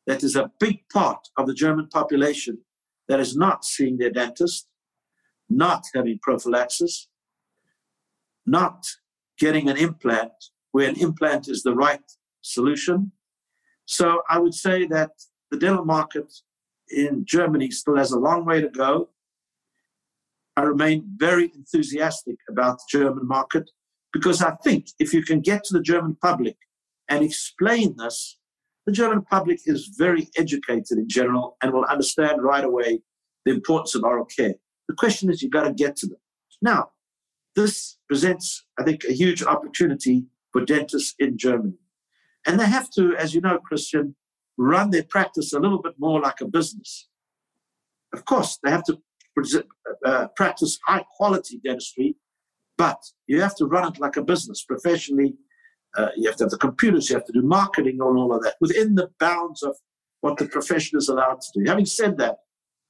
[0.07, 2.59] that there's a big part of the German population
[3.07, 4.67] that is not seeing their dentist,
[5.49, 7.07] not having prophylaxis,
[8.45, 8.85] not
[9.37, 10.31] getting an implant
[10.71, 12.01] where an implant is the right
[12.41, 13.11] solution.
[13.85, 15.11] So I would say that
[15.51, 16.33] the dental market
[16.89, 19.09] in Germany still has a long way to go.
[20.57, 23.69] I remain very enthusiastic about the German market
[24.13, 26.57] because I think if you can get to the German public
[27.09, 28.37] and explain this,
[28.85, 33.01] the German public is very educated in general and will understand right away
[33.43, 34.55] the importance of oral care.
[34.87, 36.19] The question is, you've got to get to them.
[36.61, 36.91] Now,
[37.55, 41.73] this presents, I think, a huge opportunity for dentists in Germany.
[42.45, 44.15] And they have to, as you know, Christian,
[44.57, 47.07] run their practice a little bit more like a business.
[48.13, 48.99] Of course, they have to
[50.05, 52.15] uh, practice high quality dentistry,
[52.77, 55.35] but you have to run it like a business professionally.
[55.97, 58.43] Uh, you have to have the computers, you have to do marketing and all of
[58.43, 59.75] that within the bounds of
[60.21, 61.69] what the profession is allowed to do.
[61.69, 62.37] Having said that,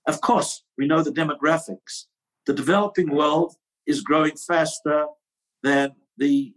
[0.07, 2.05] of course, we know the demographics.
[2.45, 3.55] The developing world
[3.87, 5.05] is growing faster
[5.63, 6.53] than the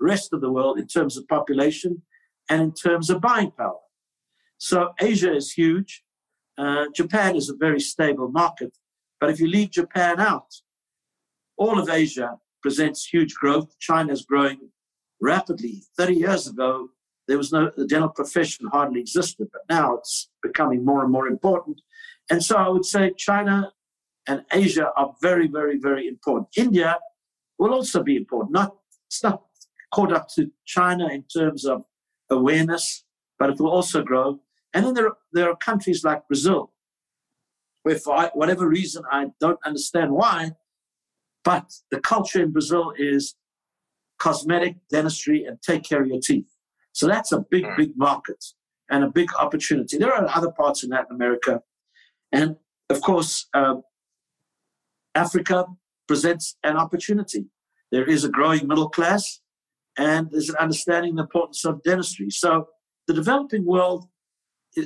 [0.00, 2.02] rest of the world in terms of population
[2.48, 3.78] and in terms of buying power.
[4.58, 6.02] So Asia is huge.
[6.58, 8.76] Uh, Japan is a very stable market.
[9.20, 10.54] But if you leave Japan out,
[11.56, 13.78] all of Asia presents huge growth.
[13.78, 14.70] China is growing
[15.20, 15.82] rapidly.
[15.96, 16.88] 30 years ago,
[17.28, 21.26] there was no, the dental profession hardly existed, but now it's becoming more and more
[21.26, 21.80] important.
[22.30, 23.72] And so I would say China
[24.28, 26.48] and Asia are very, very, very important.
[26.56, 26.98] India
[27.58, 28.52] will also be important.
[28.52, 28.76] Not,
[29.08, 29.42] it's not
[29.92, 31.84] caught up to China in terms of
[32.30, 33.04] awareness,
[33.38, 34.40] but it will also grow.
[34.72, 36.72] And then there, there are countries like Brazil,
[37.82, 40.52] where for whatever reason, I don't understand why,
[41.44, 43.36] but the culture in Brazil is
[44.18, 46.50] cosmetic, dentistry, and take care of your teeth.
[46.92, 47.76] So that's a big, hmm.
[47.76, 48.44] big market
[48.90, 49.98] and a big opportunity.
[49.98, 51.62] There are other parts in Latin America.
[52.32, 52.56] And
[52.88, 53.76] of course, uh,
[55.14, 55.66] Africa
[56.06, 57.46] presents an opportunity.
[57.90, 59.40] There is a growing middle class,
[59.96, 62.30] and there's an understanding the importance of dentistry.
[62.30, 62.68] So
[63.06, 64.08] the developing world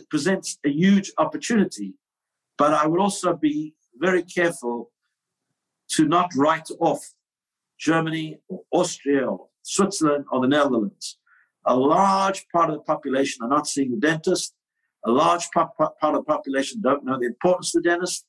[0.08, 1.94] presents a huge opportunity,
[2.56, 4.92] but I would also be very careful
[5.92, 7.12] to not write off
[7.78, 11.18] Germany or Austria or Switzerland or the Netherlands.
[11.66, 14.54] A large part of the population are not seeing a dentist.
[15.04, 18.26] A large part of the population don't know the importance of the dentist.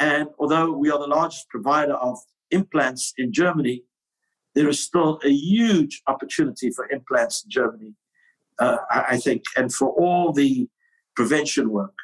[0.00, 2.18] And although we are the largest provider of
[2.50, 3.84] implants in Germany,
[4.56, 7.94] there is still a huge opportunity for implants in Germany,
[8.58, 10.66] uh, I think, and for all the
[11.14, 11.94] prevention work.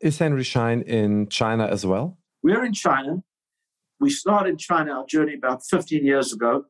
[0.00, 2.16] Is Henry Schein in China as well?
[2.42, 3.22] We're in China.
[3.98, 6.64] We started China, our journey about 15 years ago.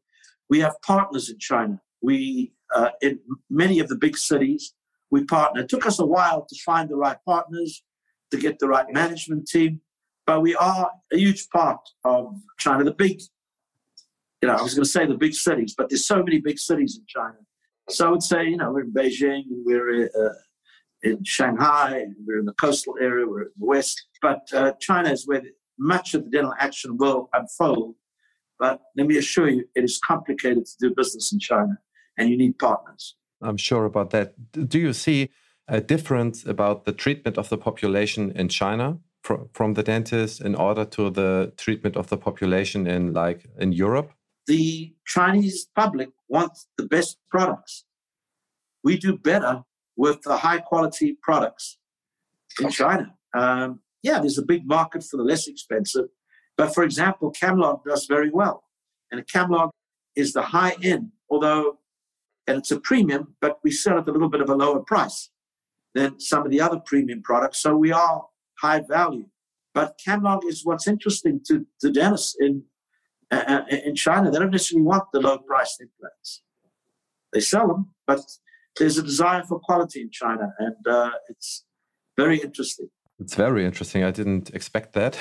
[0.49, 1.81] We have partners in China.
[2.03, 4.73] We, uh, in many of the big cities,
[5.11, 5.61] we partner.
[5.61, 7.85] It took us a while to find the right partners,
[8.31, 9.83] to get the right management team.
[10.27, 12.85] But we are a huge part of China.
[12.85, 13.21] The big,
[14.43, 16.59] you know, I was going to say the big cities, but there's so many big
[16.59, 17.37] cities in China.
[17.89, 20.33] So I would say, you know, we're in Beijing, we're uh,
[21.03, 24.07] in Shanghai, we're in the coastal area, we're in the west.
[24.23, 25.43] But uh, China is where
[25.79, 27.97] much of the dental action will unfold.
[28.59, 31.79] But let me assure you, it is complicated to do business in China,
[32.19, 33.17] and you need partners.
[33.43, 34.35] I'm sure about that.
[34.53, 35.31] Do you see
[35.67, 40.55] a difference about the treatment of the population in China from, from the dentist in
[40.55, 44.13] order to the treatment of the population in like in Europe?
[44.51, 47.85] The Chinese public wants the best products.
[48.83, 49.63] We do better
[49.97, 51.79] with the high quality products
[52.61, 53.15] in China.
[53.33, 56.07] Um, yeah, there's a big market for the less expensive.
[56.57, 58.65] But for example, Camlog does very well.
[59.13, 59.71] And Camlog
[60.17, 61.79] is the high end, although,
[62.49, 65.31] and it's a premium, but we sell at a little bit of a lower price
[65.95, 67.59] than some of the other premium products.
[67.61, 68.27] So we are
[68.61, 69.27] high value.
[69.75, 72.65] But Camlog is what's interesting to, to dentists in,
[73.31, 74.31] uh, in China.
[74.31, 76.43] They don't necessarily want the low priced implants.
[77.33, 78.21] They sell them, but
[78.79, 81.65] there's a desire for quality in China, and uh, it's
[82.17, 82.89] very interesting.
[83.21, 84.03] It's very interesting.
[84.03, 85.17] I didn't expect that.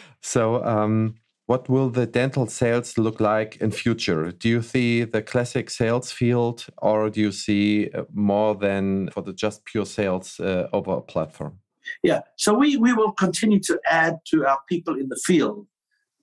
[0.20, 1.14] so, um,
[1.46, 4.32] what will the dental sales look like in future?
[4.32, 9.22] Do you see the classic sales field, or do you see uh, more than for
[9.22, 11.58] the just pure sales uh, over a platform?
[12.02, 15.66] Yeah, so we, we will continue to add to our people in the field,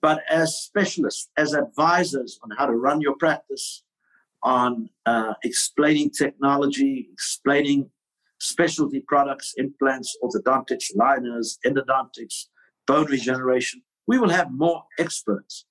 [0.02, 3.82] but as specialists, as advisors on how to run your practice,
[4.42, 7.90] on uh, explaining technology, explaining
[8.40, 12.46] specialty products, implants, orthodontics, liners, endodontics,
[12.86, 13.82] bone regeneration.
[14.06, 15.66] We will have more experts,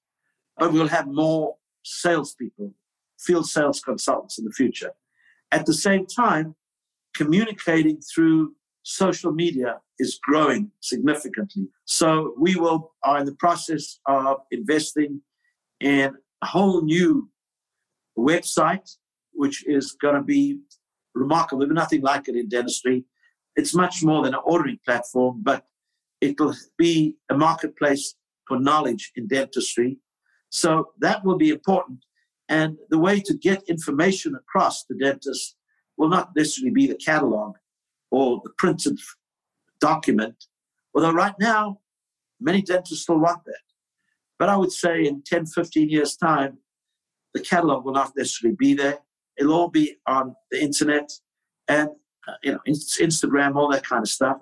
[0.58, 2.74] but we'll have more salespeople,
[3.20, 4.92] field sales consultants in the future.
[5.52, 6.56] At the same time,
[7.16, 8.54] communicating through
[8.84, 11.68] social media is growing significantly.
[11.86, 15.22] So we will are in the process of investing
[15.80, 17.30] in a whole new
[18.18, 18.96] website,
[19.34, 20.60] which is going to be
[21.14, 21.60] remarkable.
[21.60, 23.06] There's nothing like it in dentistry.
[23.56, 25.66] It's much more than an ordering platform, but
[26.22, 28.16] it will be a marketplace
[28.48, 30.00] for knowledge in dentistry.
[30.50, 32.00] So that will be important.
[32.48, 35.56] And the way to get information across to dentists
[35.98, 37.56] will not necessarily be the catalog
[38.12, 39.00] or the printed
[39.80, 40.46] document,
[40.94, 41.80] although right now,
[42.40, 43.62] many dentists still want that.
[44.38, 46.60] But I would say in 10, 15 years' time,
[47.34, 49.00] the catalog will not necessarily be there.
[49.38, 51.12] It'll all be on the internet
[51.68, 51.90] and
[52.28, 54.38] uh, you know Instagram, all that kind of stuff.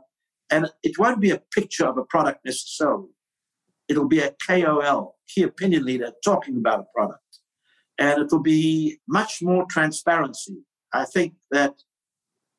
[0.49, 3.09] And it won't be a picture of a product necessarily.
[3.89, 7.39] It'll be a KOL, key opinion leader, talking about a product,
[7.99, 10.57] and it'll be much more transparency.
[10.93, 11.75] I think that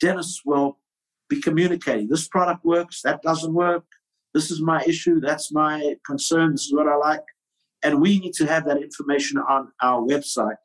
[0.01, 0.79] dentists will
[1.29, 2.09] be communicating.
[2.09, 3.03] This product works.
[3.03, 3.85] That doesn't work.
[4.35, 5.21] This is my issue.
[5.21, 6.53] That's my concern.
[6.53, 7.25] This is what I like.
[7.83, 10.57] And we need to have that information on our website,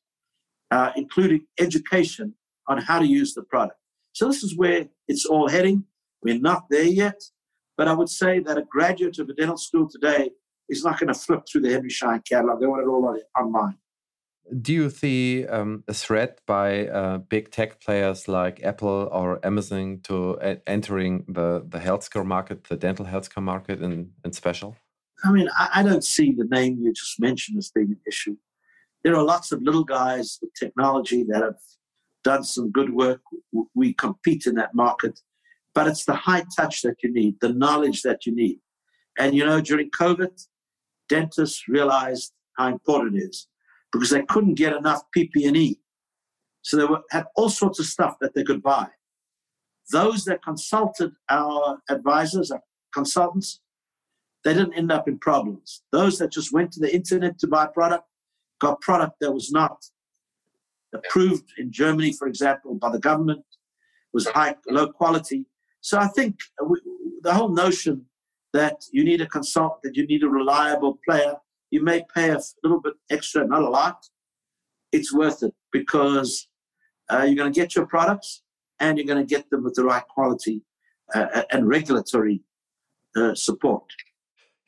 [0.72, 2.34] uh, including education
[2.68, 3.78] on how to use the product.
[4.14, 5.86] So this is where it's all heading.
[6.24, 7.22] We're not there yet,
[7.78, 10.32] but I would say that a graduate of a dental school today
[10.70, 12.60] is not going to flip through the Henry Schein catalog.
[12.60, 13.78] They want it all online.
[14.62, 20.02] Do you see um, a threat by uh, big tech players like Apple or Amazon
[20.04, 24.76] to uh, entering the, the healthcare market, the dental healthcare market in, in special?
[25.24, 28.36] I mean, I, I don't see the name you just mentioned as being an issue.
[29.04, 31.60] There are lots of little guys with technology that have
[32.24, 33.22] done some good work.
[33.74, 35.20] We compete in that market,
[35.74, 38.60] but it's the high touch that you need, the knowledge that you need.
[39.18, 40.32] And you know, during COVID,
[41.08, 43.48] dentists realized how important it is
[43.94, 45.78] because they couldn't get enough PPE.
[46.64, 48.88] So they were, had all sorts of stuff that they could buy.
[49.92, 52.62] Those that consulted our advisors, our
[52.94, 53.62] consultants,
[54.44, 55.84] they didn't end up in problems.
[55.92, 58.06] Those that just went to the internet to buy product
[58.60, 59.86] got product that was not
[60.96, 63.44] approved in Germany, for example, by the government,
[64.14, 65.46] was high, low quality.
[65.82, 66.40] So I think
[67.22, 68.06] the whole notion
[68.54, 71.36] that you need a consultant, that you need a reliable player,
[71.74, 73.98] you may pay a little bit extra, not a lot.
[74.92, 76.48] It's worth it because
[77.12, 78.44] uh, you're going to get your products
[78.80, 80.62] and you're going to get them with the right quality
[81.16, 82.44] uh, and regulatory
[83.16, 83.86] uh, support.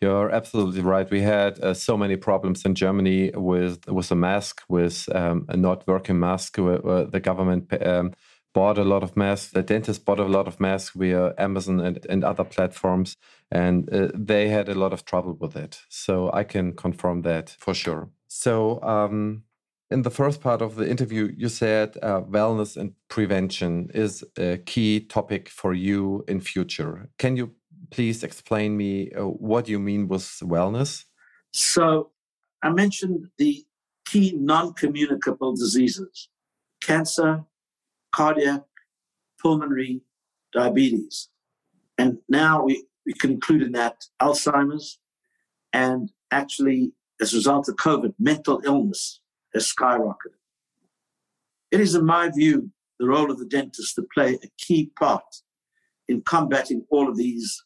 [0.01, 1.09] You're absolutely right.
[1.09, 5.55] We had uh, so many problems in Germany with with a mask, with um, a
[5.55, 6.57] not working mask.
[6.57, 8.13] Where, where the government um,
[8.55, 9.51] bought a lot of masks.
[9.51, 13.17] The dentist bought a lot of masks via Amazon and, and other platforms,
[13.51, 15.81] and uh, they had a lot of trouble with it.
[15.89, 18.09] So I can confirm that for sure.
[18.27, 18.81] So.
[18.81, 19.43] Um,
[19.91, 24.57] in the first part of the interview, you said uh, wellness and prevention is a
[24.57, 27.07] key topic for you in future.
[27.19, 27.51] Can you
[27.91, 31.05] please explain me uh, what you mean with wellness?
[31.53, 32.11] So,
[32.63, 33.63] I mentioned the
[34.05, 36.29] key non-communicable diseases:
[36.81, 37.45] cancer,
[38.15, 38.61] cardiac,
[39.41, 40.01] pulmonary,
[40.53, 41.29] diabetes,
[41.97, 44.99] and now we, we in that Alzheimer's,
[45.73, 49.19] and actually, as a result of COVID, mental illness
[49.53, 50.39] has skyrocketed.
[51.71, 55.41] It is, in my view, the role of the dentist to play a key part
[56.07, 57.63] in combating all of these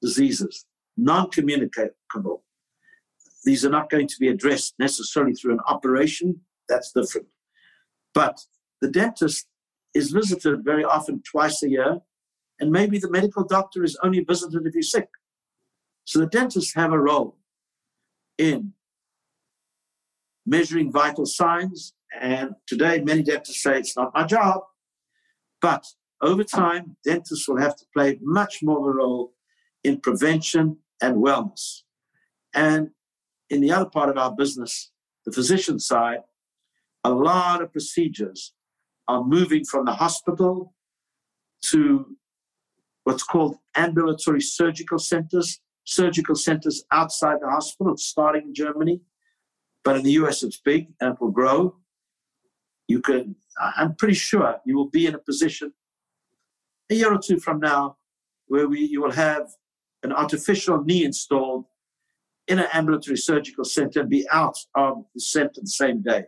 [0.00, 0.66] diseases,
[0.96, 2.44] non communicable.
[3.44, 7.26] These are not going to be addressed necessarily through an operation, that's different.
[8.14, 8.38] But
[8.82, 9.46] the dentist
[9.94, 12.00] is visited very often twice a year,
[12.60, 15.08] and maybe the medical doctor is only visited if he's sick.
[16.04, 17.38] So the dentists have a role
[18.36, 18.72] in
[20.44, 21.94] measuring vital signs.
[22.20, 24.62] And today, many dentists say it's not my job.
[25.60, 25.86] But
[26.20, 29.32] over time, dentists will have to play much more of a role
[29.84, 31.82] in prevention and wellness.
[32.52, 32.90] And
[33.48, 34.90] in the other part of our business,
[35.24, 36.22] the physician side,
[37.04, 38.52] a lot of procedures
[39.08, 40.74] are moving from the hospital
[41.62, 42.16] to
[43.04, 49.00] what's called ambulatory surgical centers, surgical centers outside the hospital, starting in Germany.
[49.84, 51.76] But in the US, it's big and it will grow.
[52.86, 55.72] You can, I'm pretty sure you will be in a position
[56.92, 57.96] a year or two from now
[58.46, 59.48] where we, you will have
[60.02, 61.64] an artificial knee installed
[62.48, 66.24] in an ambulatory surgical center and be out of the center the same day.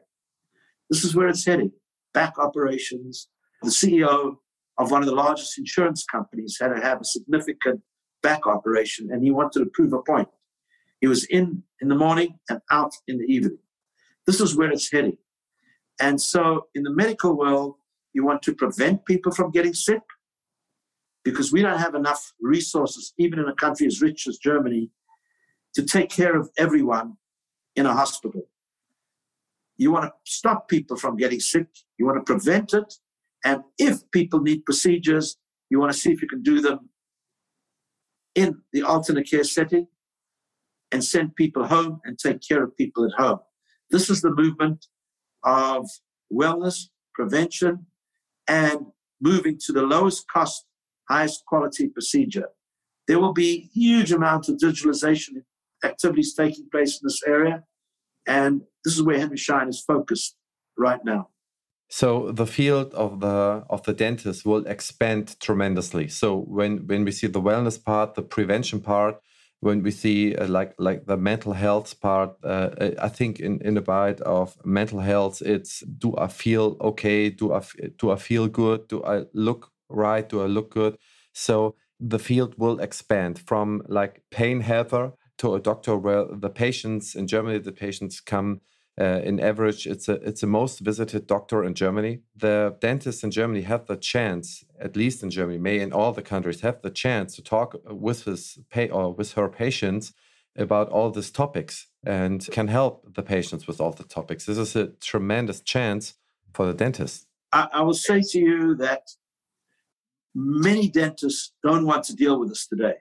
[0.89, 1.73] This is where it's heading.
[2.15, 3.29] Back operations.
[3.63, 4.37] The CEO
[4.79, 7.81] of one of the largest insurance companies had to have a significant
[8.23, 10.29] back operation and he wanted to prove a point.
[11.01, 13.59] He was in in the morning and out in the evening.
[14.27, 15.19] This is where it's heading.
[16.01, 17.75] And so in the medical world,
[18.15, 20.01] you want to prevent people from getting sick
[21.25, 24.91] because we don't have enough resources, even in a country as rich as Germany,
[25.75, 27.17] to take care of everyone
[27.77, 28.43] in a hospital.
[29.77, 31.67] You want to stop people from getting sick,
[31.99, 32.95] you want to prevent it.
[33.45, 35.37] And if people need procedures,
[35.71, 36.89] you want to see if you can do them
[38.35, 39.87] in the alternate care setting
[40.91, 43.41] and send people home and take care of people at home.
[43.91, 44.87] This is the movement
[45.43, 45.87] of
[46.33, 47.87] wellness, prevention,
[48.49, 48.87] and
[49.21, 50.67] moving to the lowest cost,
[51.09, 52.49] highest quality procedure.
[53.07, 55.43] There will be huge amounts of digitalization
[55.85, 57.65] activities taking place in this area.
[58.27, 60.37] And this is where Henry Schein is focused
[60.77, 61.29] right now.
[61.89, 66.09] So the field of the of the dentist will expand tremendously.
[66.09, 69.21] So when when we see the wellness part, the prevention part,
[69.61, 72.71] when we see uh, like like the mental health part, uh,
[73.01, 77.31] I think in in the bite of mental health, it's do I feel okay?
[77.31, 77.61] Do I
[77.99, 78.89] do I feel good?
[78.89, 80.29] Do I look right?
[80.29, 80.97] Do I look good?
[81.33, 87.15] So the field will expand from like pain helper to a doctor where the patients
[87.15, 88.61] in Germany, the patients come
[89.01, 92.21] uh, in average, it's a it's the most visited doctor in Germany.
[92.37, 96.23] The dentists in Germany have the chance, at least in Germany, may in all the
[96.23, 100.13] countries, have the chance to talk with his pay or with her patients
[100.57, 104.47] about all these topics and can help the patients with all the topics.
[104.47, 106.15] This is a tremendous chance
[106.53, 107.27] for the dentist.
[107.53, 109.03] I, I will say to you that
[110.35, 112.95] many dentists don't want to deal with this today.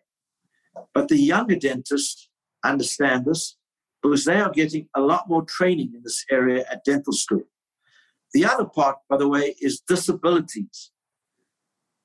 [0.94, 2.30] But the younger dentists
[2.64, 3.58] understand this
[4.02, 7.44] because they are getting a lot more training in this area at dental school.
[8.34, 10.92] The other part, by the way, is disabilities.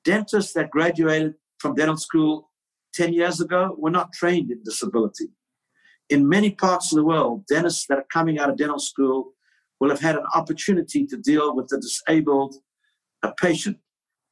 [0.05, 2.51] Dentists that graduated from dental school
[2.93, 5.29] 10 years ago were not trained in disability.
[6.09, 9.33] In many parts of the world, dentists that are coming out of dental school
[9.79, 12.55] will have had an opportunity to deal with a disabled
[13.23, 13.77] a patient.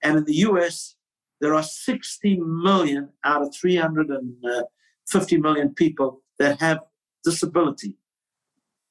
[0.04, 0.96] And in the US,
[1.40, 6.80] there are 60 million out of 350 uh, million people that have
[7.24, 7.96] disability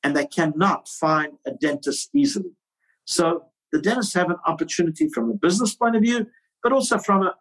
[0.03, 2.53] and they cannot find a dentist easily.
[3.05, 6.27] So the dentists have an opportunity from a business point of view,
[6.63, 7.35] but also from a,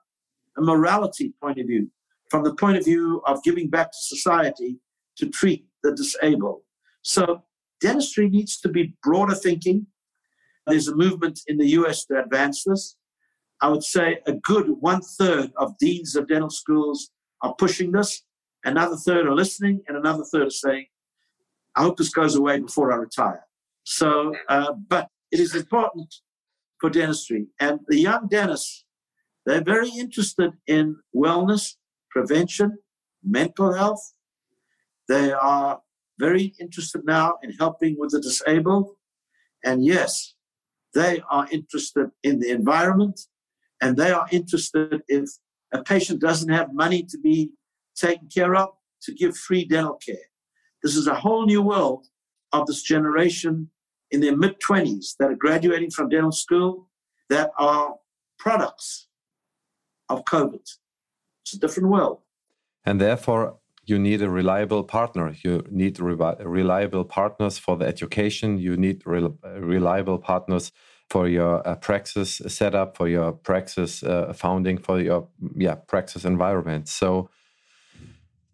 [0.57, 1.91] a morality point of view,
[2.31, 4.79] from the point of view of giving back to society
[5.17, 6.61] to treat the disabled.
[7.03, 7.43] So
[7.81, 9.87] dentistry needs to be broader thinking.
[10.65, 12.95] There's a movement in the US to advance this.
[13.61, 18.23] I would say a good one third of deans of dental schools are pushing this,
[18.63, 20.87] another third are listening, and another third are saying,
[21.75, 23.45] I hope this goes away before I retire.
[23.83, 26.13] So, uh, but it is important
[26.79, 27.47] for dentistry.
[27.59, 28.85] And the young dentists,
[29.45, 31.75] they're very interested in wellness,
[32.09, 32.77] prevention,
[33.23, 34.13] mental health.
[35.07, 35.81] They are
[36.19, 38.95] very interested now in helping with the disabled.
[39.63, 40.35] And yes,
[40.93, 43.19] they are interested in the environment
[43.85, 45.29] and they are interested if
[45.71, 47.51] a patient doesn't have money to be
[47.95, 48.69] taken care of
[49.03, 50.27] to give free dental care.
[50.81, 52.07] This is a whole new world
[52.51, 53.69] of this generation
[54.09, 56.89] in their mid 20s that are graduating from dental school
[57.29, 57.95] that are
[58.39, 59.07] products
[60.09, 60.67] of COVID.
[61.43, 62.21] It's a different world.
[62.85, 65.35] And therefore, you need a reliable partner.
[65.43, 68.57] You need reliable partners for the education.
[68.57, 70.71] You need reliable partners
[71.09, 76.87] for your uh, praxis setup, for your praxis uh, founding, for your yeah praxis environment.
[76.87, 77.29] So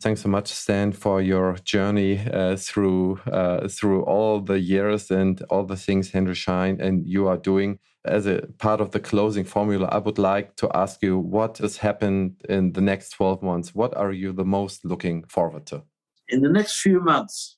[0.01, 5.41] thanks so much, Stan, for your journey uh, through uh, through all the years and
[5.49, 7.79] all the things Henry Schein and you are doing.
[8.03, 11.77] As a part of the closing formula, I would like to ask you what has
[11.77, 13.75] happened in the next 12 months.
[13.75, 15.83] What are you the most looking forward to?
[16.27, 17.57] In the next few months,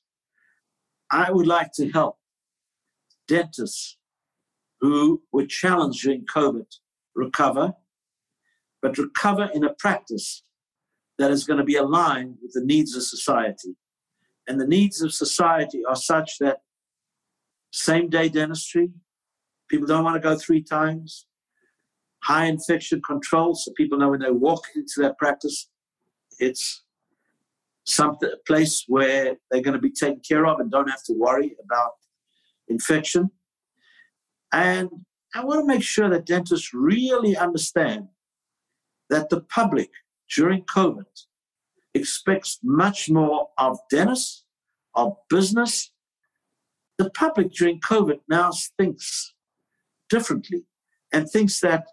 [1.10, 2.18] I would like to help
[3.26, 3.96] dentists
[4.84, 6.66] who were challenged during COVID
[7.16, 7.72] recover,
[8.82, 10.42] but recover in a practice
[11.16, 13.76] that is going to be aligned with the needs of society.
[14.46, 16.58] And the needs of society are such that
[17.72, 18.90] same day dentistry,
[19.70, 21.24] people don't want to go three times,
[22.22, 25.70] high infection control, so people know when they walk into that practice,
[26.38, 26.84] it's
[27.84, 31.56] some place where they're going to be taken care of and don't have to worry
[31.64, 31.92] about
[32.68, 33.30] infection.
[34.54, 34.88] And
[35.34, 38.06] I want to make sure that dentists really understand
[39.10, 39.90] that the public
[40.32, 41.06] during COVID
[41.92, 44.44] expects much more of dentists,
[44.94, 45.92] of business.
[46.98, 49.34] The public during COVID now thinks
[50.08, 50.66] differently
[51.12, 51.86] and thinks that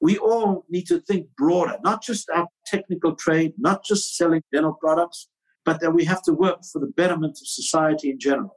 [0.00, 4.74] we all need to think broader, not just our technical trade, not just selling dental
[4.74, 5.28] products,
[5.64, 8.56] but that we have to work for the betterment of society in general.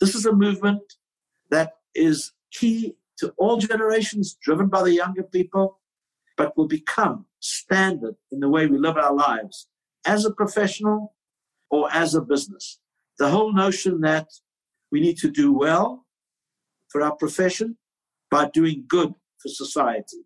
[0.00, 0.82] This is a movement
[1.50, 5.80] that is key to all generations, driven by the younger people,
[6.36, 9.68] but will become standard in the way we live our lives
[10.06, 11.14] as a professional
[11.70, 12.78] or as a business.
[13.18, 14.28] The whole notion that
[14.90, 16.06] we need to do well
[16.88, 17.78] for our profession
[18.30, 20.18] by doing good for society.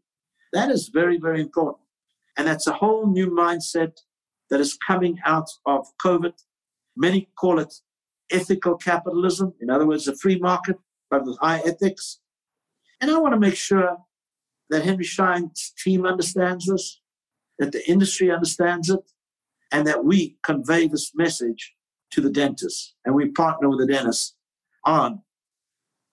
[0.53, 1.87] That is very, very important.
[2.37, 3.93] And that's a whole new mindset
[4.51, 6.33] that is coming out of COVID.
[6.97, 7.75] Many call it
[8.31, 10.77] ethical capitalism, in other words, a free market,
[11.11, 12.21] but with high ethics.
[13.01, 13.99] And I want to make sure
[14.71, 17.01] that Henry Schein's team understands this,
[17.59, 19.01] that the industry understands it,
[19.73, 21.75] and that we convey this message
[22.11, 22.95] to the dentists.
[23.05, 24.35] And we partner with the dentists
[24.85, 25.23] on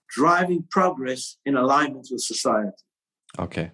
[0.09, 2.71] driving progress in alignment with society.
[3.39, 3.71] Okay.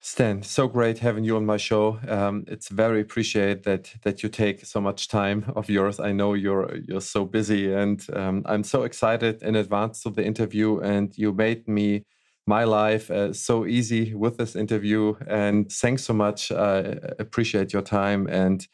[0.00, 1.98] Stan, so great having you on my show.
[2.06, 5.98] Um, it's very appreciate that that you take so much time of yours.
[5.98, 10.24] I know you're you're so busy, and um, I'm so excited in advance of the
[10.24, 10.78] interview.
[10.78, 12.04] And you made me
[12.46, 15.14] my life uh, so easy with this interview.
[15.26, 16.52] And thanks so much.
[16.52, 18.66] I appreciate your time and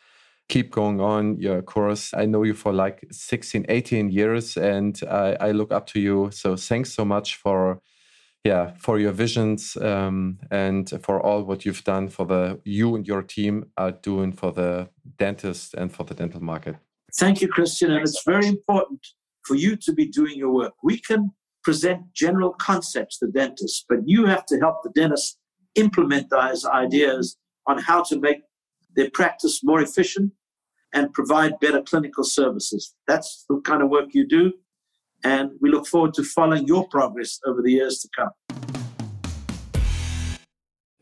[0.48, 2.12] keep going on your course.
[2.14, 6.30] I know you for like 16, 18 years, and I, I look up to you.
[6.32, 7.80] So thanks so much for
[8.44, 13.08] yeah for your visions um, and for all what you've done for the you and
[13.08, 14.88] your team are doing for the
[15.18, 16.76] dentist and for the dental market.
[17.16, 19.06] Thank you christian and it's very important
[19.44, 20.74] for you to be doing your work.
[20.82, 21.32] We can
[21.62, 25.38] present general concepts to dentists but you have to help the dentists
[25.74, 27.36] implement those ideas
[27.66, 28.42] on how to make
[28.94, 30.32] their practice more efficient
[30.92, 32.94] and provide better clinical services.
[33.08, 34.52] That's the kind of work you do
[35.24, 38.32] and we look forward to following your progress over the years to come.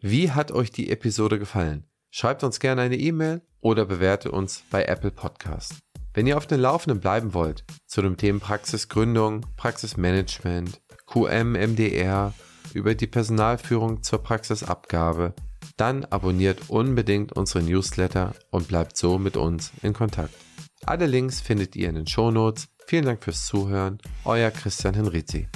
[0.00, 1.84] Wie hat euch die Episode gefallen?
[2.10, 5.74] Schreibt uns gerne eine E-Mail oder bewerte uns bei Apple Podcast.
[6.14, 12.34] Wenn ihr auf dem Laufenden bleiben wollt zu den Themen Praxisgründung, Praxismanagement, QM, MDR,
[12.74, 15.34] über die Personalführung zur Praxisabgabe,
[15.76, 20.34] dann abonniert unbedingt unsere Newsletter und bleibt so mit uns in Kontakt.
[20.84, 23.98] Alle Links findet ihr in den Shownotes Vielen Dank fürs Zuhören.
[24.24, 25.48] Euer Christian Henrizi.